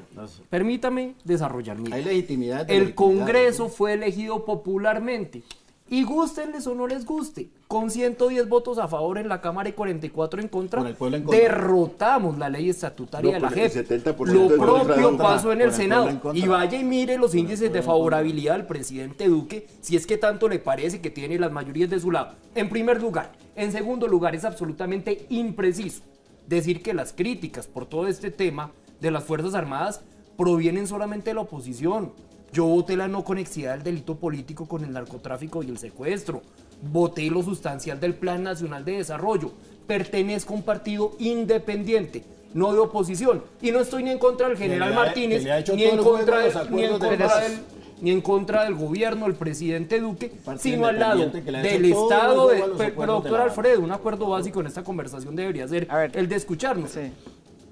[0.50, 2.66] permítame desarrollar mi Hay legitimidad.
[2.66, 2.96] de El legitimidad.
[2.96, 5.44] Congreso fue elegido popularmente.
[5.94, 9.74] Y gústenles o no les guste, con 110 votos a favor en la Cámara y
[9.74, 11.40] 44 en contra, Con el pueblo en contra.
[11.40, 13.72] derrotamos la ley estatutaria No, de la JEP.
[13.88, 16.10] 70% Lo propio pasó en el el Senado.
[16.10, 16.20] en.
[16.34, 20.50] Y vaya y mire los índices de favorabilidad del presidente Duque, si es que tanto
[20.50, 22.34] le parece que tiene las mayorías de su lado.
[22.56, 23.32] En primer lugar.
[23.56, 26.02] En segundo lugar, es absolutamente impreciso
[26.48, 30.02] decir que las críticas por todo este tema de las Fuerzas Armadas
[30.38, 32.14] provienen solamente de la oposición.
[32.54, 36.42] Yo voté la no conexidad del delito político con el narcotráfico y el secuestro.
[36.82, 39.52] Voté lo sustancial del Plan Nacional de Desarrollo.
[39.88, 43.44] Pertenezco a un partido independiente, no de oposición.
[43.62, 46.54] Y no estoy ni en contra del general le Martínez, le ni en, contra de-
[46.70, 47.60] ni en de contra del
[48.02, 52.48] ni en contra del gobierno, el presidente Duque, sino al lado del Estado.
[52.50, 53.40] de- pero, doctor.
[53.42, 56.12] Alfredo, un acuerdo básico en esta conversación debería ser ver.
[56.16, 56.92] el de escucharnos.
[56.92, 57.00] Sí.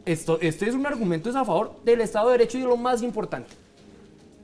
[0.06, 2.78] Esto, este es un argumento es a favor del Estado de Derecho y de lo
[2.78, 3.50] más importante,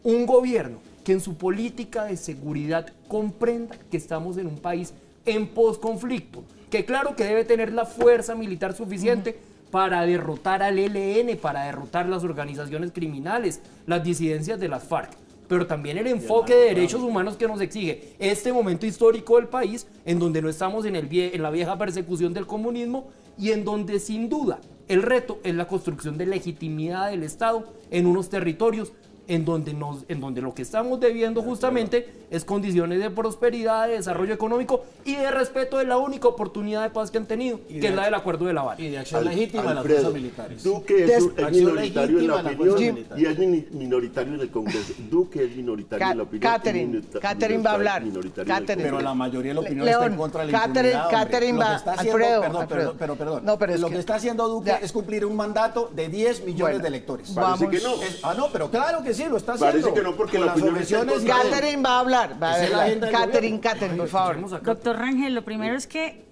[0.04, 4.94] un gobierno que en su política de seguridad comprenda que estamos en un país
[5.26, 9.38] en posconflicto, que claro que debe tener la fuerza militar suficiente
[9.72, 15.12] para derrotar al ELN, para derrotar las organizaciones criminales, las disidencias de las FARC,
[15.48, 19.88] pero también el enfoque de derechos humanos que nos exige este momento histórico del país,
[20.06, 23.08] en donde no estamos en, el vie- en la vieja persecución del comunismo
[23.38, 28.08] y en donde sin duda el reto es la construcción de legitimidad del Estado en
[28.08, 28.94] unos territorios
[29.28, 33.94] en donde, nos, en donde lo que estamos debiendo justamente es condiciones de prosperidad, de
[33.96, 37.76] desarrollo económico y de respeto de la única oportunidad de paz que han tenido, Y
[37.76, 38.82] que de- es la del Acuerdo de La Habana.
[38.82, 40.64] Y de acción Al- legítima de las Alfredo, fuerzas militares.
[40.64, 43.38] Duque es, Des- minoritario en la opinión y es
[43.72, 44.94] minoritario en el Congreso.
[45.10, 46.52] Duque es minoritario Ca- en la opinión.
[46.54, 48.04] Catherine, Catherine va a hablar.
[48.46, 48.84] Catherine.
[48.84, 51.10] Pero la mayoría de la opinión León, está en contra de la Catherine- impunidad.
[51.12, 52.80] Catherine Lo que va- está haciendo, Alfredo, perdón, Alfredo.
[52.82, 53.46] perdón, pero perdón.
[53.46, 54.78] No, pero es lo que- que, está haciendo Duque Ya.
[54.78, 57.34] es cumplir un mandato de 10 millones Bueno, de electores.
[57.34, 57.60] vamos.
[57.60, 58.02] Que no.
[58.02, 59.72] Es- ah, no, pero claro que sí, lo está haciendo.
[59.72, 61.26] Parece que no, porque la las él.
[61.26, 62.42] Catherine va a hablar.
[62.42, 63.12] Va a hablar.
[63.12, 63.60] Catherine.
[63.60, 64.62] Catherine, por favor.
[64.64, 66.26] Doctor Rangel, lo primero es que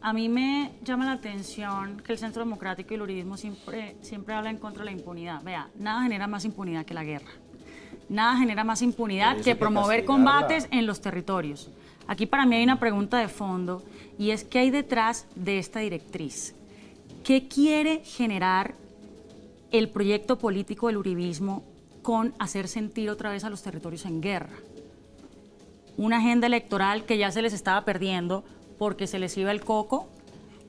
[0.00, 4.34] a mí me llama la atención que el Centro Democrático y el Uribismo siempre, siempre
[4.34, 5.42] habla en contra de la impunidad.
[5.42, 7.30] Vea, nada genera más impunidad que la guerra.
[8.08, 11.70] Nada genera más impunidad que promover combates en los territorios.
[12.06, 13.82] Aquí para mí hay una pregunta de fondo
[14.16, 16.54] y es qué hay detrás de esta directriz.
[17.24, 18.74] ¿Qué quiere generar
[19.72, 21.64] el proyecto político del uribismo
[22.06, 24.54] con hacer sentir otra vez a los territorios en guerra?
[25.96, 28.44] una agenda electoral que ya se les estaba perdiendo
[28.78, 30.06] porque se les iba el coco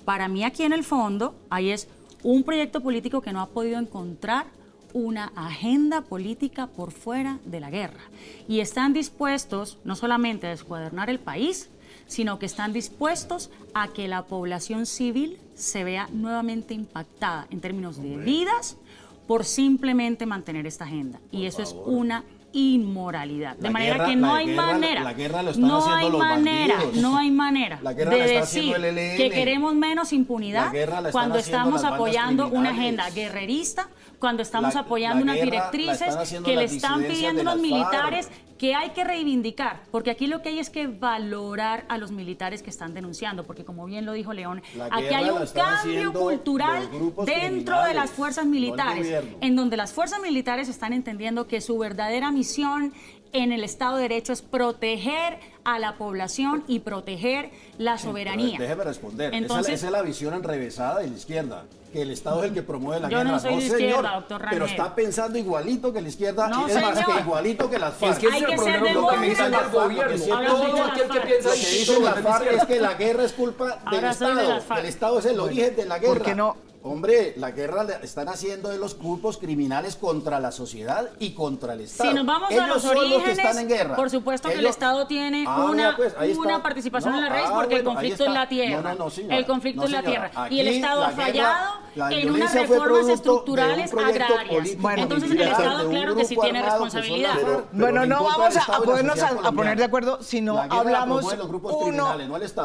[0.03, 1.89] Para mí aquí en el fondo, ahí es
[2.23, 4.47] un proyecto político que no ha podido encontrar
[4.93, 7.99] una agenda política por fuera de la guerra.
[8.47, 11.69] Y están dispuestos no solamente a descuadernar el país,
[12.07, 18.01] sino que están dispuestos a que la población civil se vea nuevamente impactada en términos
[18.01, 18.77] de vidas
[19.27, 21.19] por simplemente mantener esta agenda.
[21.31, 23.55] y eso es una inmoralidad.
[23.57, 25.13] De manera que no hay manera,
[25.57, 28.75] no hay manera, no hay manera de decir
[29.17, 30.71] que queremos menos impunidad
[31.11, 37.43] cuando estamos apoyando una agenda guerrerista, cuando estamos apoyando unas directrices que le están pidiendo
[37.43, 41.97] los militares que hay que reivindicar, porque aquí lo que hay es que valorar a
[41.97, 46.13] los militares que están denunciando, porque como bien lo dijo León, aquí hay un cambio
[46.13, 46.89] cultural
[47.25, 52.31] dentro de las fuerzas militares, en donde las fuerzas militares están entendiendo que su verdadera
[52.31, 52.93] misión
[53.33, 58.57] en el Estado de Derecho es proteger a la población y proteger la soberanía.
[58.57, 59.33] déjeme responder.
[59.33, 62.61] Entonces, esa, es la visión enrevesada de la izquierda, que el Estado es el que
[62.61, 63.31] promueve la yo guerra.
[63.31, 67.05] No soy de izquierda, doctor Pero está pensando igualito que la izquierda, no, es más
[67.05, 68.23] que igualito que las FARC.
[68.23, 70.25] Es que que ser lo que dice el gobierno.
[70.47, 74.03] Todo aquel que piensa que dice la FARC es que la guerra es culpa del
[74.05, 74.59] Estado.
[74.77, 76.13] El Estado es el origen de la guerra.
[76.13, 76.66] ¿Por qué no?
[76.83, 81.81] Hombre, la guerra están haciendo de los grupos criminales contra la sociedad y contra el
[81.81, 82.09] Estado.
[82.09, 83.95] Si nos vamos a los orígenes, están en guerra.
[83.95, 87.55] por supuesto que el Estado tiene ah, una, pues, una participación en la raíz ah,
[87.55, 88.95] porque el conflicto es la tierra.
[89.29, 90.31] el conflicto es la tierra.
[90.49, 91.75] y el Estado ha fallado
[92.11, 94.77] en unas reformas estructurales agrarias.
[94.97, 97.35] Entonces el Estado claro que sí tiene responsabilidad.
[97.71, 101.25] bueno, no vamos a, podernos a, poner de acuerdo si no hablamos
[101.63, 102.07] uno.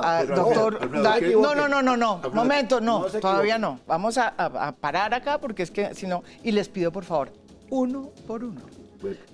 [0.03, 3.81] Ah, doctor, no, no, no, no, no, momento, no, todavía no.
[3.87, 7.33] Vamos a, parar acá porque es que si no, y les pido por favor,
[7.71, 8.61] uno por uno.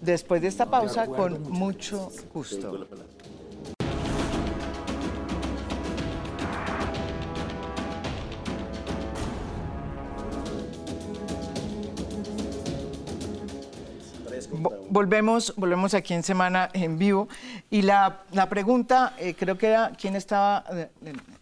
[0.01, 2.87] Después de esta pausa, con mucho gusto.
[14.91, 17.29] volvemos, volvemos aquí en Semana en Vivo.
[17.71, 20.89] Y la, pregunta, eh, creo que era quién estaba, eh,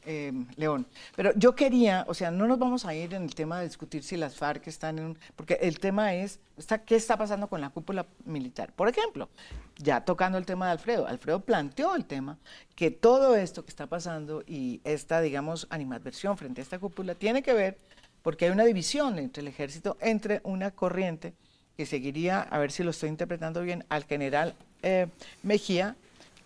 [0.07, 0.87] eh, León.
[1.15, 4.03] Pero yo quería, o sea, no nos vamos a ir en el tema de discutir
[4.03, 5.19] si las FARC están en un.
[5.35, 8.73] Porque el tema es, está, ¿qué está pasando con la cúpula militar?
[8.73, 9.29] Por ejemplo,
[9.77, 12.39] ya tocando el tema de Alfredo, Alfredo planteó el tema
[12.75, 17.43] que todo esto que está pasando y esta, digamos, animadversión frente a esta cúpula tiene
[17.43, 17.77] que ver
[18.23, 21.35] porque hay una división entre el ejército, entre una corriente
[21.77, 25.07] que seguiría, a ver si lo estoy interpretando bien, al general eh,
[25.43, 25.95] Mejía,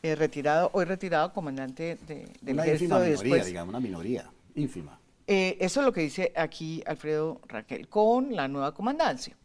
[0.03, 2.97] eh, retirado, hoy retirado, comandante de, del una ejército.
[2.97, 4.99] Una minoría, digamos, una minoría, ínfima.
[5.27, 9.37] Eh, eso es lo que dice aquí Alfredo Raquel, con la nueva comandancia.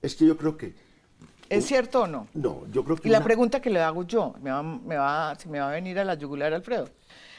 [0.00, 0.74] Es que yo creo que...
[1.48, 2.28] ¿Es cierto o no?
[2.34, 3.08] No, yo creo que...
[3.08, 5.98] Y la pregunta que le hago yo, me va, me va, me va a venir
[5.98, 6.88] a la yugular Alfredo,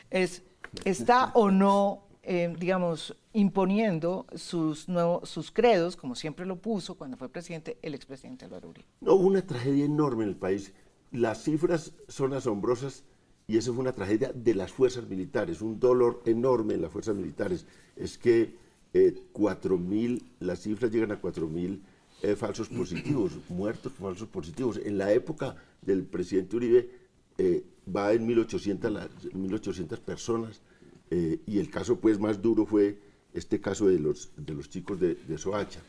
[0.10, 0.44] es,
[0.86, 7.16] ¿está o no eh, digamos, imponiendo sus, nuevos, sus credos, como siempre lo puso cuando
[7.16, 8.86] fue presidente el expresidente Álvaro Uribe.
[9.00, 10.74] No, hubo una tragedia enorme en el país.
[11.12, 13.04] Las cifras son asombrosas
[13.48, 17.16] y eso fue una tragedia de las fuerzas militares, un dolor enorme en las fuerzas
[17.16, 17.66] militares.
[17.96, 18.56] Es que
[18.94, 21.80] eh, 4.000, las cifras llegan a 4.000
[22.24, 24.80] eh, falsos positivos, muertos falsos positivos.
[24.84, 26.90] En la época del presidente Uribe
[27.38, 27.64] eh,
[27.96, 30.62] va en 1.800, 1.800 personas
[31.10, 33.00] eh, y el caso pues más duro fue
[33.34, 35.80] este caso de los, de los chicos de, de Soacha.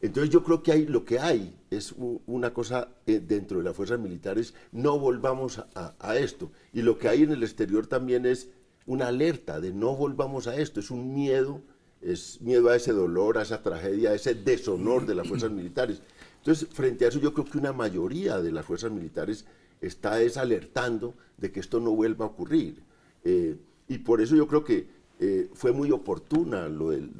[0.00, 1.94] Entonces yo creo que hay, lo que hay es
[2.26, 6.50] una cosa eh, dentro de las fuerzas militares, no volvamos a, esto.
[6.72, 8.50] Y lo que hay en el exterior también es
[8.86, 11.62] una alerta de no volvamos a esto, es un miedo,
[12.02, 16.02] es miedo a ese dolor, a esa tragedia, a ese deshonor de las fuerzas militares.
[16.38, 19.46] Entonces, frente a eso yo creo que una mayoría de las fuerzas militares
[19.80, 22.82] está es alertando de que esto no vuelva a ocurrir.
[23.24, 23.56] Eh,
[23.88, 27.10] y por eso yo creo que eh, fue muy oportuna lo del,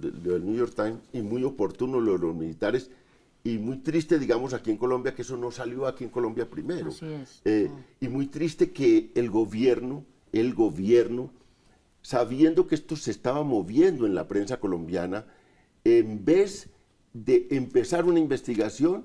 [0.44, 2.90] New York Times y muy oportuno lo de los militares
[3.42, 6.90] y muy triste, digamos, aquí en Colombia, que eso no salió aquí en Colombia primero.
[7.44, 11.30] Eh, y muy triste que el gobierno, el gobierno,
[12.02, 15.26] sabiendo que esto se estaba moviendo en la prensa colombiana,
[15.84, 16.68] en vez
[17.12, 19.04] de empezar una investigación,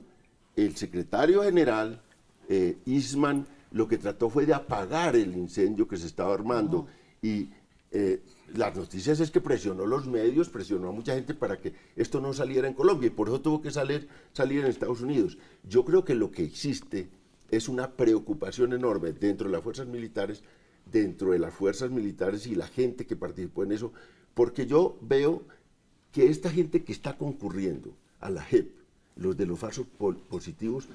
[0.55, 2.01] el secretario general,
[2.49, 6.87] eh, Isman, lo que trató fue de apagar el incendio que se estaba armando.
[7.21, 7.49] Y
[7.91, 8.21] eh,
[8.53, 12.33] las noticias es que presionó los medios, presionó a mucha gente para que esto no
[12.33, 15.37] saliera en Colombia y por eso tuvo que salir, salir en Estados Unidos.
[15.63, 17.09] Yo creo que lo que existe
[17.49, 20.43] es una preocupación enorme dentro de las fuerzas militares,
[20.85, 23.93] dentro de las fuerzas militares y la gente que participó en eso,
[24.33, 25.43] porque yo veo
[26.11, 28.71] que esta gente que está concurriendo a la JEP,
[29.15, 29.85] los de los falsos
[30.29, 30.87] positivos,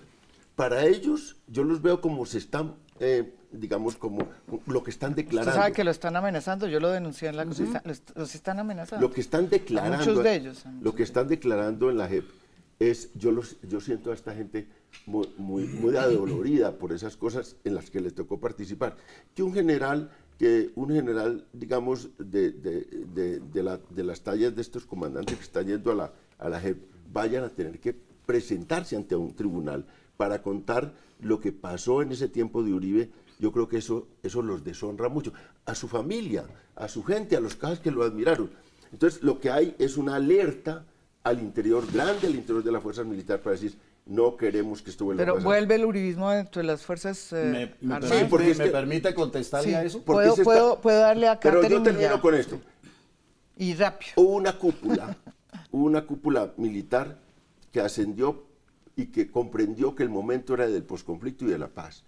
[0.55, 4.29] para ellos, yo los veo como se están, eh, digamos, como
[4.67, 5.51] lo que están declarando.
[5.51, 7.61] Usted sabe que lo están amenazando, yo lo denuncié en la los,
[8.15, 9.07] los están amenazando.
[9.07, 10.65] Lo que están declarando, muchos de ellos.
[10.81, 12.25] lo que están declarando en la JEP
[12.79, 14.69] es, yo, los, yo siento a esta gente
[15.07, 18.97] muy, muy, muy adolorida por esas cosas en las que les tocó participar.
[19.35, 24.63] Que un general, que un general, digamos, de, de, de, la, de las tallas de
[24.63, 26.79] estos comandantes que están yendo a la, a la JEP,
[27.13, 27.95] vayan a tener que
[28.27, 33.53] presentarse ante un tribunal para contar lo que pasó en ese tiempo de Uribe, yo
[33.53, 35.33] creo que eso, eso los deshonra mucho.
[35.65, 36.45] A su familia,
[36.75, 38.51] a su gente, a los casos que lo admiraron.
[38.93, 40.85] Entonces, lo que hay es una alerta
[41.23, 45.05] al interior, grande al interior de la fuerza militar para decir, no queremos que esto
[45.05, 45.47] vuelva Pero a pasar.
[45.47, 48.07] vuelve el uribismo dentro de las fuerzas eh, ¿Me, me.
[48.07, 50.03] Sí, porque es ¿me que- permite contestarle Sí, a eso?
[50.03, 52.21] Puedo, está- puedo, puedo darle a Pero yo termino ya.
[52.21, 52.61] con esto.
[53.57, 54.13] Y rápido.
[54.17, 55.17] Hubo una cúpula,
[55.73, 57.19] hubo una cúpula militar
[57.73, 58.45] que ascendió
[58.95, 62.05] y que comprendió que el momento era del posconflicto y de la paz.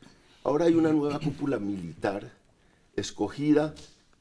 [0.49, 2.33] Ahora hay una nueva cúpula militar
[2.97, 3.75] escogida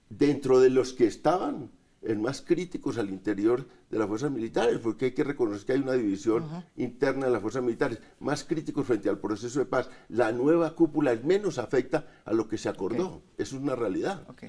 [0.10, 5.06] dentro de los que estaban en más críticos al interior de las fuerzas militares, porque
[5.06, 9.08] hay que reconocer que hay una división interna de las fuerzas militares, más críticos frente
[9.08, 9.90] al proceso de paz.
[10.10, 13.22] La nueva cúpula es menos afecta a lo que se acordó.
[13.38, 14.24] Eso es una realidad.
[14.30, 14.44] Ok.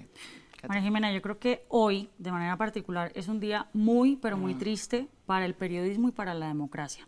[0.66, 4.54] María Jimena, yo creo que hoy, de manera particular, es un día muy, pero muy
[4.54, 4.58] Mm.
[4.58, 7.06] triste para el periodismo y para la democracia.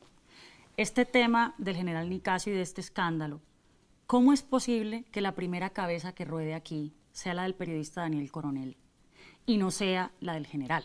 [0.77, 3.41] Este tema del general Nicasio y de este escándalo,
[4.11, 8.33] ¿cómo es posible que la primera cabeza que ruede aquí sea la del periodista Daniel
[8.33, 8.77] Coronel
[9.47, 10.85] y no sea la del general?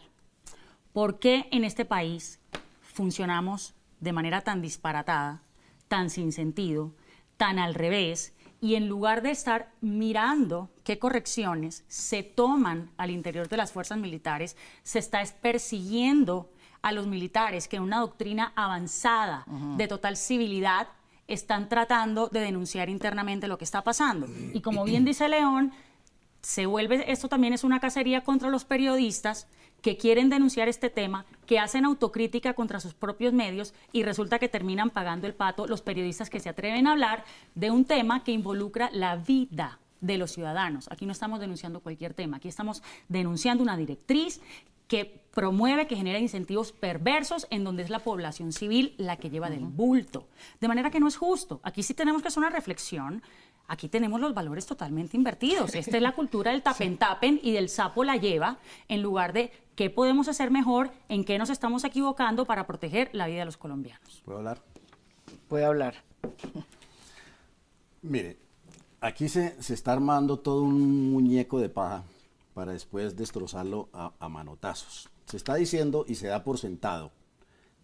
[0.93, 2.39] ¿Por qué en este país
[2.81, 5.41] funcionamos de manera tan disparatada,
[5.88, 6.93] tan sin sentido,
[7.35, 8.35] tan al revés?
[8.61, 13.97] Y en lugar de estar mirando qué correcciones se toman al interior de las fuerzas
[13.97, 16.51] militares, se está es persiguiendo
[16.83, 20.89] a los militares que en una doctrina avanzada de total civilidad
[21.27, 24.27] están tratando de denunciar internamente lo que está pasando.
[24.53, 25.71] Y como bien dice León,
[26.41, 29.47] se vuelve, esto también es una cacería contra los periodistas
[29.81, 34.49] que quieren denunciar este tema, que hacen autocrítica contra sus propios medios y resulta que
[34.49, 37.23] terminan pagando el pato los periodistas que se atreven a hablar
[37.55, 40.88] de un tema que involucra la vida de los ciudadanos.
[40.91, 44.41] Aquí no estamos denunciando cualquier tema, aquí estamos denunciando una directriz
[44.87, 49.49] que promueve, que genera incentivos perversos en donde es la población civil la que lleva
[49.49, 50.27] del bulto.
[50.61, 51.59] De manera que no es justo.
[51.61, 53.21] Aquí sí tenemos que hacer una reflexión.
[53.67, 55.75] Aquí tenemos los valores totalmente invertidos.
[55.75, 59.89] Esta es la cultura del tapen-tapen y del sapo la lleva en lugar de qué
[59.89, 64.21] podemos hacer mejor, en qué nos estamos equivocando para proteger la vida de los colombianos.
[64.23, 64.61] ¿Puedo hablar?
[65.49, 65.95] Puede hablar.
[68.01, 68.37] Mire,
[69.01, 72.03] aquí se, se está armando todo un muñeco de paja
[72.55, 75.09] para después destrozarlo a, a manotazos.
[75.27, 77.11] Se está diciendo y se da por sentado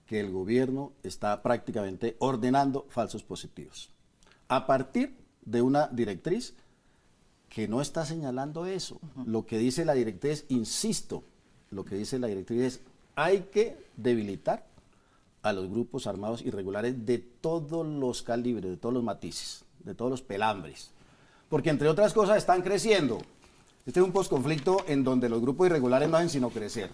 [0.08, 3.92] que el gobierno está prácticamente ordenando falsos positivos.
[4.48, 6.56] A partir de una directriz
[7.52, 9.00] que no está señalando eso.
[9.26, 11.24] Lo que dice la directriz, insisto,
[11.70, 12.82] lo que dice la directriz es
[13.16, 14.66] hay que debilitar
[15.42, 20.10] a los grupos armados irregulares de todos los calibres, de todos los matices, de todos
[20.10, 20.92] los pelambres.
[21.50, 23.18] Porque entre otras cosas están creciendo.
[23.92, 26.90] Este es un posconflicto en donde los grupos irregulares no hacen sino crecer.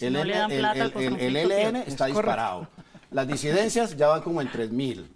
[0.00, 1.84] No el- ELN pierde.
[1.86, 2.66] está Es disparado.
[3.10, 5.06] Las disidencias ya van como en 3.000.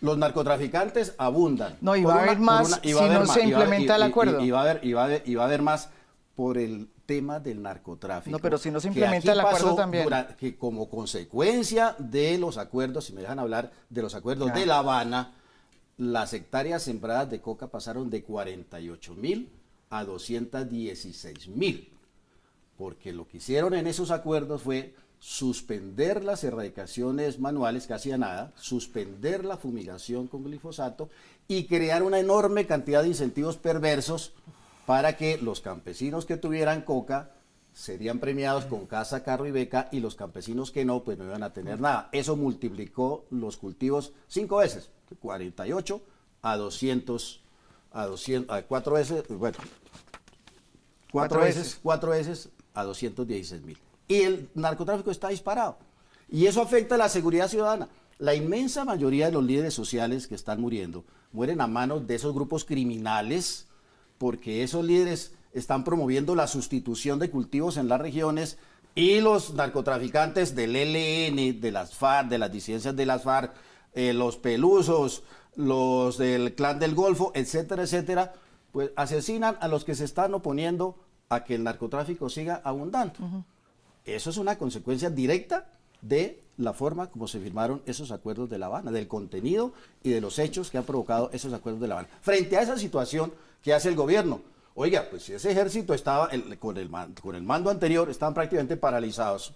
[0.00, 1.76] Los narcotraficantes abundan.
[1.82, 4.40] No, y va a haber más si haber no más, se implementa el acuerdo.
[4.42, 5.90] Y, va a haber, y, va a haber, y va a haber más
[6.34, 8.34] por el tema del narcotráfico.
[8.34, 10.04] No, pero si no se implementa el acuerdo también.
[10.04, 14.60] dura- que como consecuencia de los acuerdos, si me dejan hablar de los acuerdos Claro.
[14.60, 15.34] de La Habana,
[15.98, 19.50] las hectáreas sembradas de coca pasaron de 48 mil
[19.90, 21.90] a 216 mil
[22.80, 28.54] porque lo que hicieron en esos acuerdos fue suspender las erradicaciones manuales, que hacía nada,
[28.56, 31.10] suspender la fumigación con glifosato
[31.46, 34.32] y crear una enorme cantidad de incentivos perversos
[34.86, 37.32] para que los campesinos que tuvieran coca
[37.74, 41.42] serían premiados con casa, carro y beca y los campesinos que no, pues no iban
[41.42, 42.08] a tener nada.
[42.12, 46.00] Eso multiplicó los cultivos cinco veces, de 48
[46.40, 47.42] a 200,
[47.92, 49.70] a 200, a cuatro veces, bueno, cuatro
[51.10, 51.80] Cuatro veces, veces.
[51.82, 53.78] cuatro veces a 216 mil.
[54.08, 55.78] Y el narcotráfico está disparado.
[56.28, 57.88] Y eso afecta a la seguridad ciudadana.
[58.18, 62.34] La inmensa mayoría de los líderes sociales que están muriendo mueren a manos de esos
[62.34, 63.66] grupos criminales
[64.18, 68.58] porque esos líderes están promoviendo la sustitución de cultivos en las regiones
[68.94, 73.52] y los narcotraficantes del ELN, de las FARC, de las disidencias de las FARC,
[73.94, 75.22] eh, los pelusos,
[75.56, 78.34] los del clan del Golfo, etcétera, etcétera,
[78.72, 80.96] pues asesinan a los que se están oponiendo
[81.28, 83.14] a que el narcotráfico siga abundando.
[84.04, 85.68] Eso es una consecuencia directa
[86.02, 89.72] de la forma como se firmaron esos acuerdos de La Habana, del contenido
[90.02, 92.08] y de los hechos que han provocado esos acuerdos de La Habana.
[92.20, 93.32] Frente a esa situación,
[93.62, 94.42] ¿qué hace el gobierno?
[94.74, 96.90] Oiga, pues si ese ejército estaba con, el,
[97.20, 99.54] con el mando anterior, estaban prácticamente paralizados.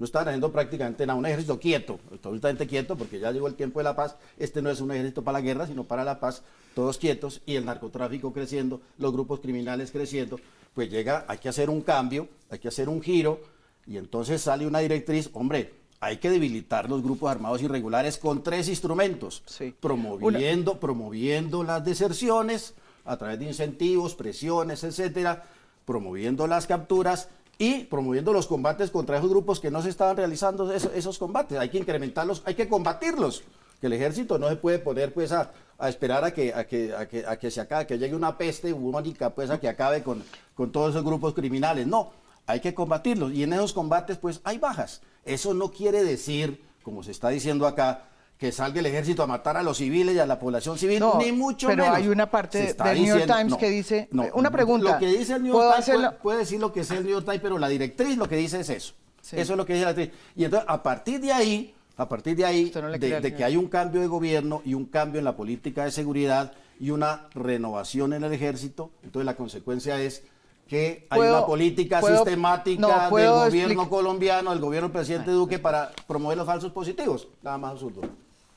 [0.00, 3.80] No estaban haciendo prácticamente nada, un ejército quieto, absolutamente quieto, porque ya llegó el tiempo
[3.80, 4.16] de la paz.
[4.38, 6.42] Este no es un ejército para la guerra, sino para la paz,
[6.74, 10.40] todos quietos y el narcotráfico creciendo, los grupos criminales creciendo.
[10.72, 13.42] Pues llega, hay que hacer un cambio, hay que hacer un giro,
[13.86, 18.70] y entonces sale una directriz, hombre, hay que debilitar los grupos armados irregulares con tres
[18.70, 19.42] instrumentos,
[19.80, 22.72] promoviendo, promoviendo las deserciones,
[23.04, 25.44] a través de incentivos, presiones, etcétera,
[25.84, 27.28] promoviendo las capturas
[27.60, 31.58] y promoviendo los combates contra esos grupos que no se estaban realizando esos, combates.
[31.58, 33.42] Hay que incrementarlos, hay que combatirlos.
[33.82, 35.52] Que el ejército no se puede poner pues a,
[35.86, 38.72] esperar a que, a que, a que, a que se acabe, que llegue una peste
[38.72, 41.86] bubónica pues a que acabe con, con todos esos grupos criminales.
[41.86, 42.12] No,
[42.46, 43.30] hay que combatirlos.
[43.34, 45.02] Y en esos combates pues hay bajas.
[45.26, 48.04] Eso no quiere decir, como se está diciendo acá,
[48.40, 51.30] que salga el ejército a matar a los civiles y a la población civil, ni
[51.30, 51.98] mucho pero menos.
[51.98, 54.92] Pero hay una parte del New York Times que dice, una pregunta.
[54.94, 57.26] Lo que dice el New York Times puede, decir lo que es el New York
[57.26, 58.94] Times, pero la directriz lo que dice es eso.
[59.32, 60.18] Eso es lo que dice la directriz.
[60.34, 64.00] Y entonces, a partir de ahí, a partir de ahí, de, que hay un cambio
[64.00, 68.32] de gobierno y un cambio en la política de seguridad y una renovación en el
[68.32, 70.22] ejército, entonces la consecuencia es
[70.66, 76.38] que hay una política sistemática del gobierno colombiano, del gobierno del presidente Duque para promover
[76.38, 77.28] los falsos positivos.
[77.42, 78.00] Nada más absurdo.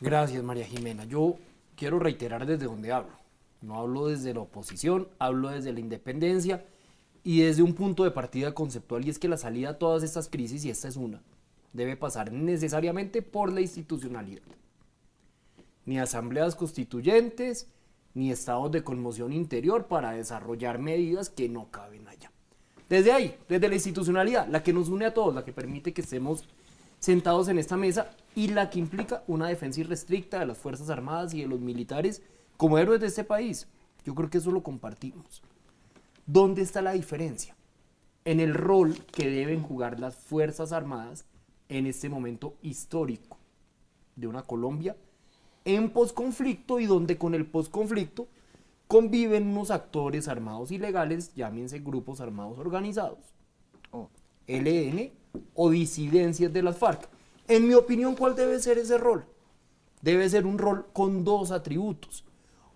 [0.03, 1.05] Gracias, María Jimena.
[1.05, 1.37] Yo
[1.77, 3.13] quiero reiterar desde donde hablo.
[3.61, 6.65] No hablo desde la oposición, hablo desde la independencia
[7.23, 10.27] y desde un punto de partida conceptual y es que la salida a todas estas
[10.27, 11.21] crisis, y esta es una,
[11.71, 14.43] debe pasar necesariamente por la institucionalidad.
[15.85, 17.67] Ni asambleas constituyentes,
[18.13, 22.29] ni estados de conmoción interior para desarrollar medidas que no caben allá.
[22.89, 26.01] Desde ahí, desde la institucionalidad, la que nos une a todos, la que permite que
[26.01, 26.43] estemos
[27.03, 31.33] sentados en esta mesa y la que implica una defensa irrestricta de las Fuerzas Armadas
[31.33, 32.21] y de los militares
[32.55, 33.67] como héroes de este país.
[34.05, 35.43] Yo creo que eso lo compartimos.
[36.25, 37.57] ¿Dónde está la diferencia?
[38.23, 41.25] En el rol que deben jugar las Fuerzas Armadas
[41.67, 43.37] en este momento histórico
[44.15, 44.95] de una Colombia
[45.65, 48.29] en posconflicto y donde con el posconflicto
[48.87, 53.19] conviven unos actores armados ilegales, llámense grupos armados organizados,
[53.91, 54.09] o
[54.47, 55.11] LN
[55.55, 57.07] o disidencias de las FARC.
[57.47, 59.25] En mi opinión, ¿cuál debe ser ese rol?
[60.01, 62.25] Debe ser un rol con dos atributos.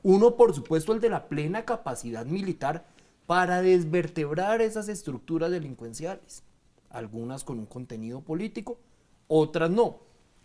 [0.04, 2.86] Uno, por supuesto, el de la plena capacidad militar
[3.26, 6.44] para desvertebrar esas estructuras delincuenciales.
[6.90, 8.80] Algunas con un contenido político,
[9.28, 10.00] otras no.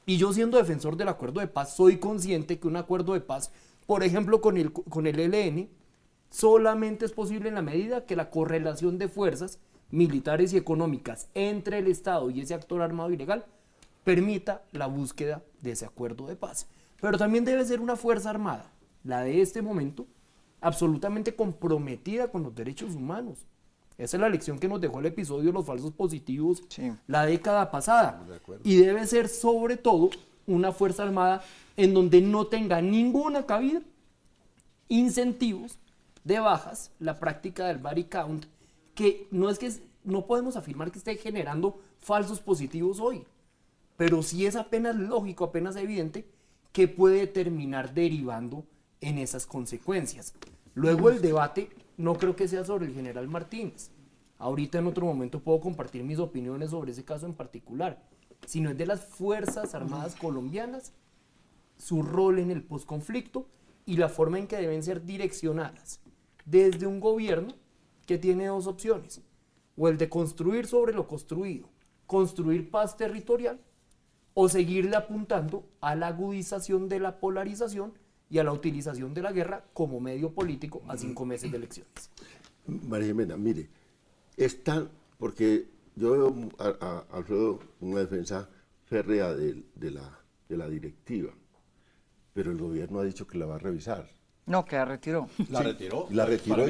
[0.05, 3.53] Y yo siendo defensor del acuerdo de paz, soy consciente que un acuerdo de paz,
[3.87, 5.68] por ejemplo, con el, con el
[6.31, 9.61] solamente es posible en la medida que la correlación de fuerzas
[9.93, 13.45] militares y económicas entre el Estado y ese actor armado ilegal
[14.03, 16.66] permita la búsqueda de ese acuerdo de paz.
[17.01, 18.72] Pero también debe ser una fuerza armada,
[19.05, 20.07] la de este momento,
[20.61, 23.47] absolutamente comprometida con los derechos humanos.
[23.99, 26.62] Esa es la lección que nos dejó el episodio de los falsos positivos
[27.07, 28.24] la década pasada.
[28.64, 30.11] Y debe ser sobre todo
[30.47, 31.43] una fuerza armada
[31.76, 33.82] en donde no tenga ninguna cabida
[34.88, 35.78] incentivos
[36.24, 38.47] de bajas, la práctica del body count,
[38.95, 39.72] que no es que
[40.05, 43.24] no podemos afirmar que esté generando falsos positivos hoy
[44.03, 46.26] pero sí es apenas lógico, apenas evidente
[46.72, 48.64] que puede terminar derivando
[49.01, 50.34] en esas consecuencias.
[50.74, 53.90] Luego el debate no creo que sea sobre el general Martínez.
[54.38, 58.03] Ahorita en otro momento puedo compartir mis opiniones sobre ese caso en particular,
[58.47, 60.93] sino es de las Fuerzas Armadas colombianas,
[61.76, 63.47] su rol en el posconflicto
[63.86, 66.01] y la forma en que deben ser direccionadas
[66.45, 67.55] desde un gobierno
[68.07, 69.20] que tiene dos opciones,
[69.76, 71.68] o el de construir sobre lo construido,
[72.07, 73.61] construir paz territorial,
[74.34, 77.92] o seguirle apuntando a la agudización de la polarización
[78.30, 82.11] y a la utilización de la guerra como medio político a cinco meses de elecciones.
[82.66, 83.68] María Jimena, mire,
[84.36, 84.59] es
[85.18, 88.48] porque yo veo a, Alfredo una defensa
[88.86, 91.32] férrea de, la, de la directiva,
[92.32, 94.09] pero el gobierno ha dicho que la va a revisar.
[94.45, 95.28] No, que la retiró.
[95.51, 96.09] La retiró.
[96.11, 96.68] La retiró.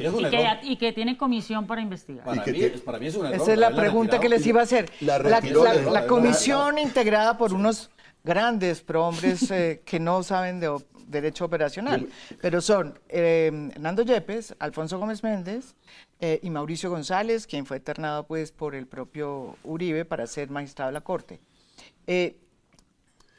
[0.61, 2.23] Y que, tiene comisión para investigar.
[2.23, 3.41] Para, mí, para mí, es un error.
[3.41, 4.91] Esa es la pregunta que les iba a hacer.
[5.01, 7.89] La, comisión integrada por unos
[8.23, 10.69] grandes prohombres eh, que no saben de
[11.07, 12.09] derecho operacional,
[12.41, 15.75] pero son eh, Hernando Yepes, Alfonso Gómez Méndez
[16.19, 20.89] eh, y Mauricio González, quien fue eternado pues por el propio Uribe para ser magistrado
[20.89, 21.39] de la Corte.
[22.07, 22.37] Eh,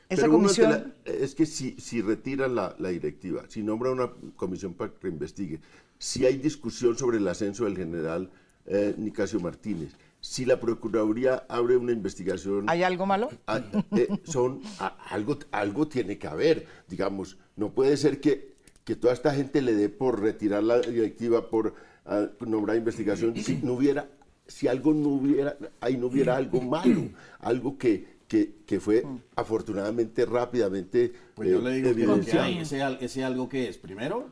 [0.08, 0.94] esa comisión...
[1.04, 5.60] es que si, si retira la, directiva, si nombra una comisión para que investigue,
[5.98, 8.30] si hay discusión sobre el ascenso del general
[8.66, 12.64] eh, Nicasio Martínez, si la Procuraduría abre una investigación...
[12.68, 13.30] ¿Hay algo malo?
[13.46, 13.62] a-
[13.96, 17.36] eh, son, a- algo, algo tiene que haber, digamos.
[17.56, 21.74] No puede ser que, que toda esta gente le dé por retirar la directiva, por
[22.06, 24.08] ah, nombrar investigación, si no hubiera,
[24.46, 27.08] si algo no hubiera, ahí no hubiera algo malo,
[27.40, 29.06] algo que, que, que fue
[29.36, 33.78] afortunadamente rápidamente Pues yo eh, le digo que hay, ese, al- ese algo que es,
[33.78, 34.26] primero,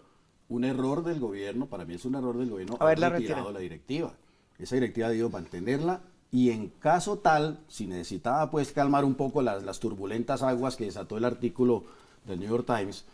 [0.49, 3.53] un error del gobierno, para mí es un error del gobierno haber retirado retira.
[3.53, 4.13] la directiva.
[4.59, 6.01] Esa directiva debió mantenerla
[6.33, 10.85] y en caso tal, si necesitaba pues calmar un poco las, las turbulentas aguas que
[10.87, 11.85] desató el artículo
[12.27, 13.05] del New York Times,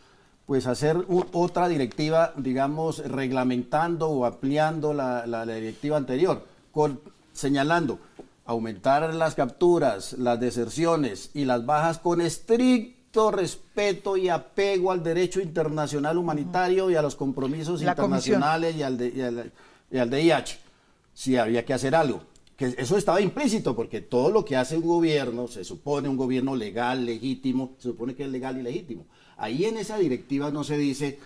[0.46, 7.00] pues hacer otra directiva, digamos, reglamentando o ampliando la, la- la directiva anterior, con,
[7.32, 7.98] señalando
[8.48, 15.42] aumentar las capturas, las deserciones y las bajas con estricto respeto y apego al derecho
[15.42, 19.52] internacional humanitario y a los compromisos La internacionales y al, de, y, al,
[19.90, 20.58] y al DIH,
[21.12, 22.22] si había que hacer algo.
[22.56, 26.56] Que eso estaba implícito, porque todo lo que hace un gobierno, se supone un gobierno
[26.56, 29.04] legal, legítimo, se supone que es legal y legítimo.
[29.36, 31.18] Ahí en esa directiva no se dice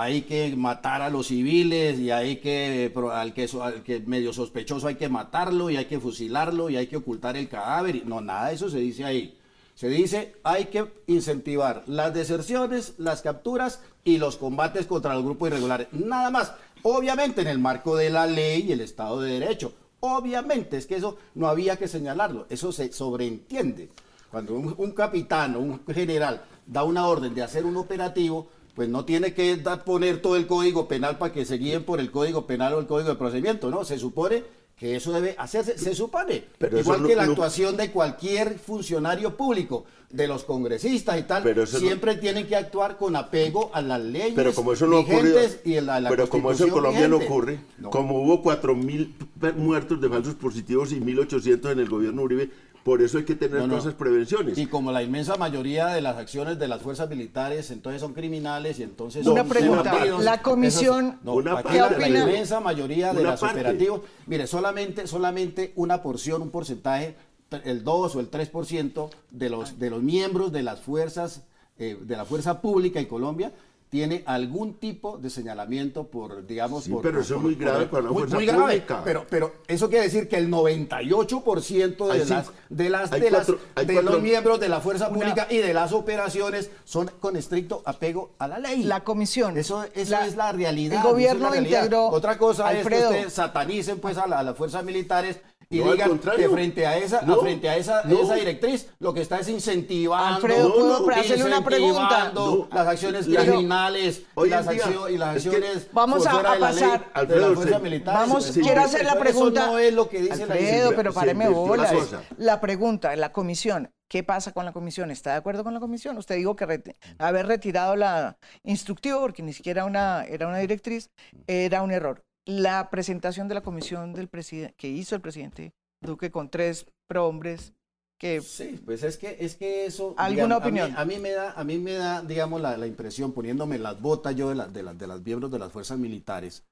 [0.00, 4.86] hay que matar a los civiles y hay que al que, al que medio sospechoso
[4.86, 8.06] hay que matarlo y hay que fusilarlo y hay que ocultar el cadáver.
[8.06, 9.38] No, nada de eso se dice ahí.
[9.74, 15.48] Se dice hay que incentivar las deserciones, las capturas y los combates contra los grupos
[15.48, 15.88] irregulares.
[15.92, 16.52] Nada más.
[16.82, 19.72] Obviamente en el marco de la ley y el Estado de Derecho.
[20.00, 22.46] Obviamente, es que eso no había que señalarlo.
[22.50, 23.88] Eso se sobreentiende.
[24.30, 28.88] Cuando un, un capitán o un general da una orden de hacer un operativo, pues
[28.88, 32.10] no tiene que dar- poner todo el código penal para que se guíen por el
[32.10, 33.84] código penal o el código de procedimiento, ¿no?
[33.84, 34.42] Se supone
[34.76, 36.44] que eso debe hacerse, se supone.
[36.58, 41.22] Pero Igual no- que la no- actuación de cualquier funcionario público, de los congresistas y
[41.24, 44.86] tal, Pero no- siempre tienen que actuar con apego a las leyes Pero como eso
[44.86, 47.58] no ocurrió, y a la, la pero como eso en Colombia no ocurre,
[47.90, 52.48] como hubo 4.000 pe- muertos de falsos positivos y 1.800 en el gobierno Uribe,
[52.84, 53.68] por eso hay que tener No, no.
[53.70, 54.58] todas esas prevenciones.
[54.58, 58.78] Y como la inmensa mayoría de las acciones de las fuerzas militares entonces son criminales
[58.78, 62.08] y entonces Una son pregunta, la comisión, esos- no, Una aquí parte.
[62.10, 63.46] la, inmensa mayoría de parte.
[63.46, 67.16] operativos, mire, solamente, solamente una porción, un porcentaje,
[67.64, 71.42] el 2 o el 3% de los, de los miembros de las fuerzas,
[71.78, 73.52] eh, de la fuerza pública en Colombia
[73.94, 77.00] tiene algún tipo de señalamiento por, digamos, Sí, por...
[77.02, 79.02] pero por- eso es por- muy grave para una muy- fuerza muy grave, pública.
[79.04, 83.20] pero, pero eso quiere decir que el 98% de Hay las, cinco- de las, hay
[83.20, 85.92] de las- cuatro- hay de cuatro- los miembros de la fuerza pública y de las
[85.92, 88.82] operaciones son con estricto apego a la ley.
[88.82, 89.56] La comisión.
[89.56, 90.94] Eso, eso La- es la realidad.
[90.94, 91.84] el es gobierno la realidad.
[91.84, 93.02] integró- Otra cosa Alfredo.
[93.02, 95.38] es que ustedes satanicen pues a, la- a las fuerzas militares
[95.74, 98.20] y No, digan que frente a esa, a No, frente a esa, no.
[98.22, 102.32] esa directriz lo que está es incentivando, Alfredo, No, ¿puedo no, hacerle una pregunta?
[102.72, 106.36] las acciones criminales y las, día, accio- y las es que- acciones Vamos por a-
[106.36, 107.00] de la ley pasar.
[107.00, 107.82] de Alfredo, fuerzas sí.
[107.82, 108.20] militares.
[108.20, 109.66] Vamos, Sí, quiero sí, hacer la Eso pregunta.
[109.66, 110.96] no es lo que dice la Alfredo, ley.
[110.96, 111.92] pero páreme bolas.
[112.38, 113.90] La pregunta, la comisión.
[114.08, 115.10] ¿Qué pasa con la comisión?
[115.10, 116.16] ¿Está de acuerdo con la comisión?
[116.18, 121.10] Usted dijo que reti- haber retirado la instructivo, porque ni siquiera una, era una directriz,
[121.46, 122.22] era un error.
[122.46, 127.72] La presentación de la comisión del presidente que hizo el presidente Duque con tres prohombres
[128.18, 130.14] que Sí, pues es que, es que eso...
[130.18, 130.98] ¿Alguna digamos, a mí- opinión?
[130.98, 134.36] A mí, me da, a mí me da, digamos, la, la impresión, poniéndome las botas
[134.36, 136.64] yo de, la- de, las de las miembros de las fuerzas militares,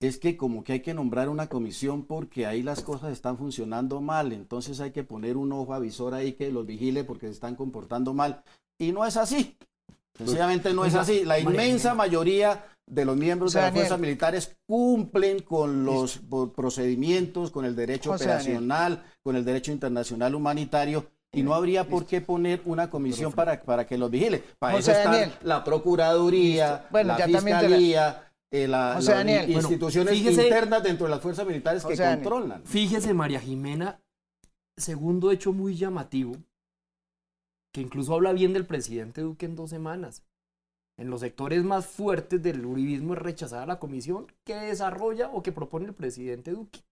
[0.00, 4.00] es que como que hay que nombrar una comisión porque ahí las cosas están funcionando
[4.00, 7.54] mal, entonces hay que poner un ojo avisor ahí que los vigile porque se están
[7.54, 8.42] comportando mal.
[8.78, 9.56] Y no es así.
[10.18, 11.24] Sencillamente no es Oiga, así.
[11.24, 13.86] La inmensa mayoría de los miembros José de las Daniel.
[13.86, 16.20] fuerzas militares cumplen con los
[16.54, 18.40] procedimientos, con el derecho José Daniel.
[18.56, 21.06] operacional, con el derecho internacional humanitario.
[21.34, 24.42] Y no habría por qué poner una comisión para, para que los vigile.
[24.58, 25.32] Para José eso están Daniel.
[25.42, 26.86] la Procuraduría.
[26.90, 29.08] Bueno, la Fiscalía, eh, las
[29.48, 32.62] instituciones Bueno, fíjese- internas dentro de las fuerzas militares que controlan.
[32.66, 33.98] Fíjese, María Jimena,
[34.76, 36.34] segundo hecho muy llamativo,
[37.72, 40.22] que incluso habla bien del presidente Duque en dos semanas.
[41.02, 45.50] En los sectores más fuertes del uribismo es rechazada la comisión que desarrolla o que
[45.50, 46.84] propone el presidente Duque.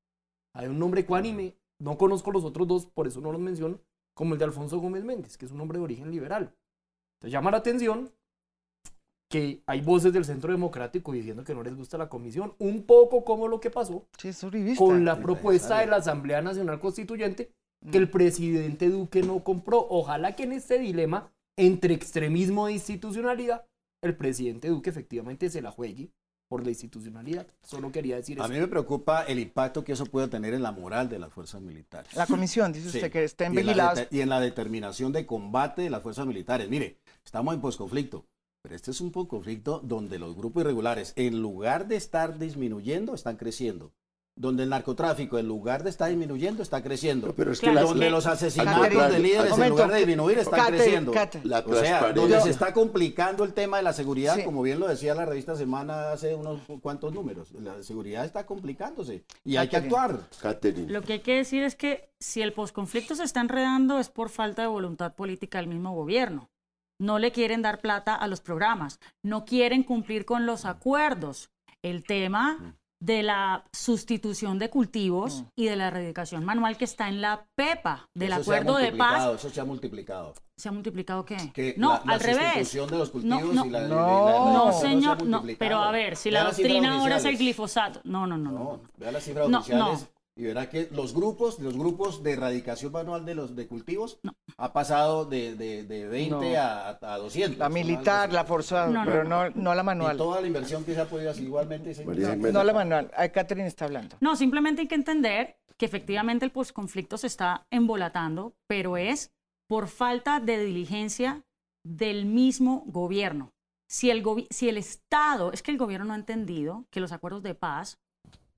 [0.52, 3.78] Hay un nombre ecuánime, no conozco los otros dos, por eso no los menciono,
[4.16, 6.52] como el de Alfonso Gómez Méndez, que es un hombre de origen liberal.
[7.14, 8.10] Entonces llama la atención
[9.30, 13.24] que hay voces del Centro Democrático diciendo que no les gusta la comisión, un poco
[13.24, 14.32] como lo que pasó sí,
[14.76, 17.52] con la propuesta de la Asamblea Nacional Constituyente
[17.92, 19.86] que el presidente Duque no compró.
[19.88, 23.66] Ojalá que en este dilema entre extremismo e institucionalidad,
[24.02, 26.10] el presidente Duque efectivamente se la juegue
[26.48, 27.46] por la institucionalidad.
[27.62, 28.52] Solo quería decir A eso.
[28.52, 31.60] mí me preocupa el impacto que eso puede tener en la moral de las fuerzas
[31.62, 32.12] militares.
[32.14, 32.96] La comisión, dice Sí.
[32.98, 34.08] usted, que estén vigiladas.
[34.10, 36.68] y en la determinación de combate de las fuerzas militares.
[36.68, 38.26] Mire, estamos en posconflicto,
[38.62, 43.36] pero este es un posconflicto donde los grupos irregulares, en lugar de estar disminuyendo, están
[43.36, 43.92] creciendo.
[44.40, 47.34] Donde el narcotráfico, en lugar de estar disminuyendo, está creciendo.
[47.34, 50.38] Pero es que Claro, las- donde que- los asesinatos de líderes, en lugar de disminuir,
[50.38, 51.12] están Cate, creciendo.
[51.12, 51.40] Cate.
[51.44, 54.44] La O sea, donde se está complicando el tema de la seguridad, Sí.
[54.44, 59.24] como bien lo decía la revista Semana hace unos cuantos números, la seguridad está complicándose
[59.44, 60.20] y hay que actuar.
[60.88, 64.30] Lo que hay que decir es que si el posconflicto se está enredando es por
[64.30, 66.48] falta de voluntad política del mismo gobierno.
[66.98, 71.50] No le quieren dar plata a los programas, no quieren cumplir con los acuerdos.
[71.82, 77.20] El tema de la sustitución de cultivos y de la erradicación manual que está en
[77.22, 79.34] la PEPA, del Eso acuerdo de paz.
[79.38, 80.34] Eso se ha multiplicado.
[80.56, 81.38] ¿Se ha multiplicado qué?
[81.54, 82.44] Que no, la, la al revés.
[82.68, 84.52] sustitución de los cultivos No, no, y la, No.
[84.66, 88.00] no, señor, no, pero a ver, si Vea la doctrina ahora es el glifosato.
[88.04, 88.58] No, no, no, no.
[88.58, 88.80] No, no.
[88.98, 90.19] vea las cifras No, oficiales no.
[90.36, 94.20] Y verá que los grupos, los grupos de erradicación manual de los de cultivos
[94.56, 96.58] ha pasado de, de, de 20 No.
[96.58, 97.58] a, a 200.
[97.58, 97.74] La ¿no?
[97.74, 99.50] militar, la No, no, pero no.
[99.50, 100.16] no, no la Y manual.
[100.16, 102.36] toda la inversión que se ha podido hacer igualmente se no.
[102.52, 103.10] No la manual.
[103.16, 104.16] Ay, Catherine está hablando.
[104.20, 109.32] No, simplemente hay que entender que efectivamente el posconflicto se está embolatando, pero es
[109.68, 111.42] por falta de diligencia
[111.84, 113.50] del mismo gobierno.
[113.88, 117.12] Si el, gobi- si el Estado, es que el gobierno no ha entendido que los
[117.12, 117.98] acuerdos de paz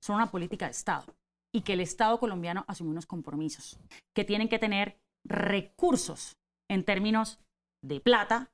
[0.01, 1.05] son una política de Estado
[1.53, 3.79] y que el Estado colombiano asume unos compromisos,
[4.13, 6.35] que tienen que tener recursos
[6.69, 7.39] en términos
[7.81, 8.49] de plata,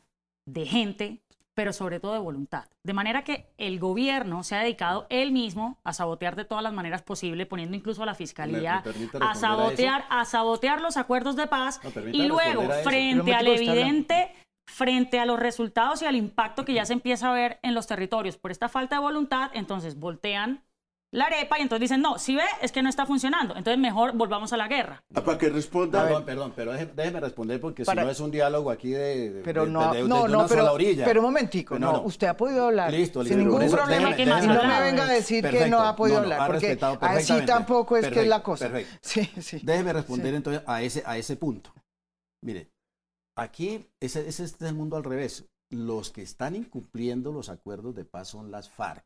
[0.46, 1.22] de gente,
[1.54, 2.66] pero sobre todo de voluntad.
[2.84, 6.74] De manera que el gobierno se ha dedicado él mismo a sabotear de todas las
[6.74, 11.36] maneras posibles, poniendo incluso a la fiscalía ¿Me permite a sabotear, a sabotear los acuerdos
[11.36, 11.80] de paz
[12.12, 14.34] y luego frente al evidente
[14.70, 17.88] frente a los resultados y al impacto que ya se empieza a ver en los
[17.88, 20.64] territorios por esta falta de voluntad, entonces voltean
[21.12, 24.14] la arepa y entonces dicen, no, si ve, es que no está funcionando, entonces mejor
[24.16, 25.04] volvamos a la guerra.
[25.16, 26.04] ah, para que responda.
[26.04, 29.30] Perdón, perdón, pero déjeme, déjeme responder porque Para- si no es un diálogo aquí de,
[29.32, 31.06] de- Pero de- no, de- de no, una no, pero, sola orilla.
[31.06, 34.10] pero un momentico, Pero no, usted ha podido hablar Listo, sin ningún eso problema.
[34.16, 36.48] déjeme- y no me venga a decir que no ha podido No, no, hablar, ha
[36.54, 38.70] porque así tampoco es que es la cosa.
[38.70, 38.98] perfecto.
[39.02, 39.60] Sí, sí.
[39.64, 41.74] Déjeme responder entonces a ese, a ese punto.
[42.44, 42.70] Mire,
[43.36, 45.46] aquí ese, ese es el mundo al revés.
[45.72, 49.04] Los que están incumpliendo los acuerdos de paz son las FARC.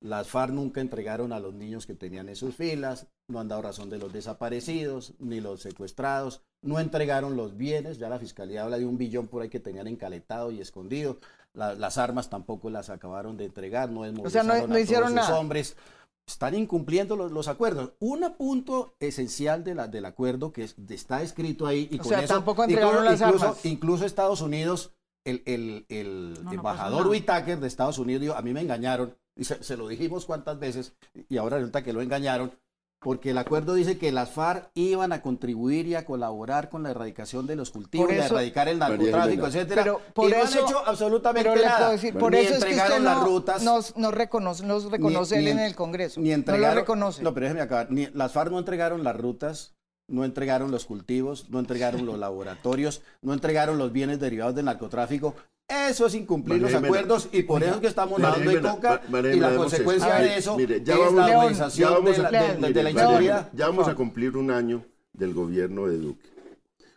[0.00, 3.62] Las FARC nunca entregaron a los niños que tenían en sus filas, no han dado
[3.62, 8.78] razón de los desaparecidos, ni los secuestrados, no entregaron los bienes, ya la fiscalía habla
[8.78, 11.18] de un billón por ahí que tenían encaletado y escondido,
[11.54, 15.06] La- las armas tampoco las acabaron de entregar, no O sea, no- a todos hicieron
[15.08, 15.38] sus nada.
[15.38, 15.74] hombres,
[16.28, 17.92] están incumpliendo los, los acuerdos.
[17.98, 22.08] Un punto esencial de la, del acuerdo que es- está escrito ahí y O con
[22.10, 23.64] sea, eso tampoco entregaron incluso, las incluso, armas.
[23.64, 24.92] incluso Estados Unidos,
[25.24, 27.06] el, el- el No, no embajador.
[27.06, 30.58] Whitaker de Estados Unidos dijo, a mí me engañaron, y se, se lo dijimos cuántas
[30.58, 30.94] veces,
[31.28, 32.52] y ahora resulta que lo engañaron,
[32.98, 36.90] porque el acuerdo dice que las FARC iban a contribuir y a colaborar con la
[36.90, 39.82] erradicación de los cultivos, Por y a eso- erradicar el narcotráfico, etcétera.
[39.82, 41.76] Pero por y no eso- han hecho absolutamente Pero nada.
[41.78, 45.36] puedo decir, por Ni eso es que usted entregaron las no, rutas, nos reconoce, reconoce
[45.36, 46.20] ni- él en el Congreso.
[46.20, 47.22] ni no entregaron, lo reconoce.
[47.22, 47.90] No, pero déjeme acabar.
[47.92, 49.74] Ni- las FARC no entregaron las rutas,
[50.08, 55.34] no entregaron los cultivos, no entregaron los laboratorios, no entregaron los bienes derivados del narcotráfico.
[55.68, 58.50] Eso es incumplir María los Jimena, acuerdos y por eso es que estamos María hablando
[58.50, 61.26] de Jimena, coca Ma- María y la consecuencia de eso Mire, ya es vamos- la
[61.38, 63.50] organización de la, de- de inseguridad.
[63.52, 66.28] Ya vamos a cumplir un año del gobierno de Duque.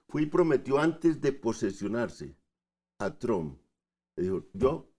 [0.07, 2.35] Fue y prometió antes de posesionarse
[2.99, 3.59] a Trump.
[4.15, 4.91] Le dijo, yo,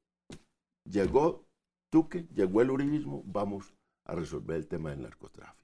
[0.85, 1.47] llegó
[1.93, 3.73] Duque, llegó el uribismo, vamos
[4.07, 5.61] a resolver el tema del narcotráfico.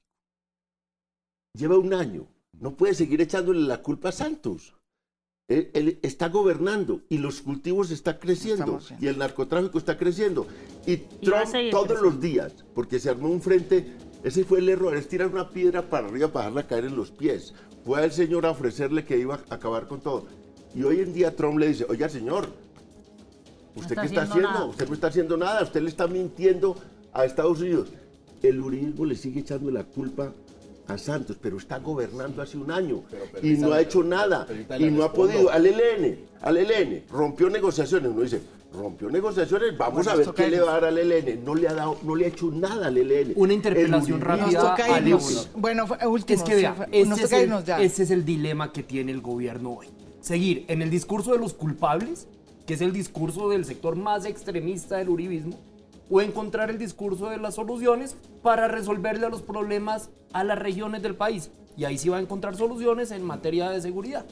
[1.54, 4.75] Lleva un año, no puede seguir echándole la culpa a Santos.
[5.48, 10.44] Él, él está gobernando y los cultivos están creciendo y el narcotráfico está creciendo.
[10.86, 11.94] Y Trump todos creciendo.
[12.02, 13.92] los días, porque se armó un frente,
[14.24, 17.12] ese fue el error, es tirar una piedra para arriba para dejarla caer en los
[17.12, 17.54] pies.
[17.84, 20.26] Fue al señor a ofrecerle que iba a acabar con todo.
[20.74, 22.48] Y hoy en día Trump le dice, oiga señor,
[23.76, 24.50] ¿usted está qué está haciendo haciendo?
[24.50, 24.64] nada".
[24.66, 26.76] Usted no está haciendo nada, usted le está mintiendo
[27.12, 27.90] a Estados Unidos.
[28.42, 30.32] El uribismo le sigue echando la culpa
[30.88, 33.02] a Santos, pero está gobernando hace un año
[33.42, 34.46] y no ha hecho nada
[34.78, 35.50] y no ha podido.
[35.50, 38.10] Al ELN, al ELN, rompió negociaciones.
[38.10, 38.40] Uno dice,
[38.72, 41.44] rompió negociaciones, vamos Bueno, a ver qué le va a dar al ELN.
[41.44, 43.32] No le ha dado, no le ha hecho nada al ELN.
[43.36, 45.18] Una El interpelación rápida a.
[45.56, 46.38] Bueno, último.
[46.38, 49.88] Es que vea, ese es, el, ese es el dilema que tiene el gobierno hoy.
[50.20, 52.28] Seguir en el discurso de los culpables,
[52.66, 55.58] que es el discurso del sector más extremista del uribismo,
[56.10, 61.14] o encontrar el discurso de las soluciones para resolverle los problemas a las regiones del
[61.14, 61.50] país.
[61.76, 64.24] Y ahí sí va a encontrar soluciones en materia de seguridad.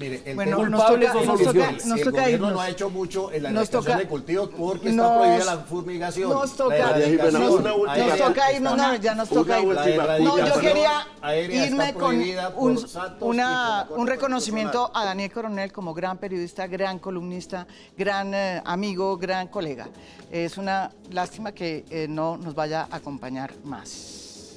[0.00, 2.52] Mire, el Bueno, tema- nos toca, o nos toca, nos el gobierno irnos.
[2.54, 5.56] no ha hecho mucho en la Nos toca- de cultivos porque está nos- prohibida la
[5.58, 6.30] fumigación.
[6.30, 9.76] nos toca- La aérea Nos toca está- irnos, no, ya nos toca irnos.
[10.22, 11.06] No, yo quería
[11.44, 12.16] irme está con
[12.56, 12.86] un,
[13.20, 17.66] una, un reconocimiento a Daniel Coronel como gran periodista, gran columnista,
[17.98, 19.86] gran eh, amigo, gran colega.
[20.30, 24.56] Es una lástima que eh, no nos vaya a acompañar más.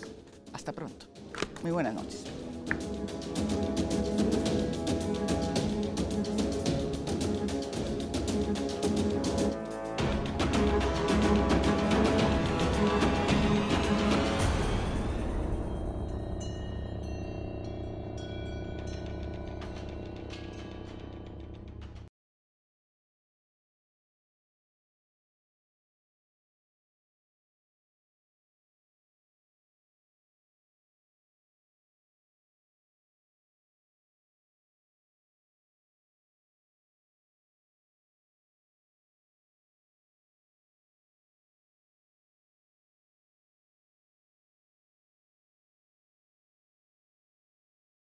[0.53, 1.05] Hasta pronto.
[1.63, 2.23] Muy buenas noches.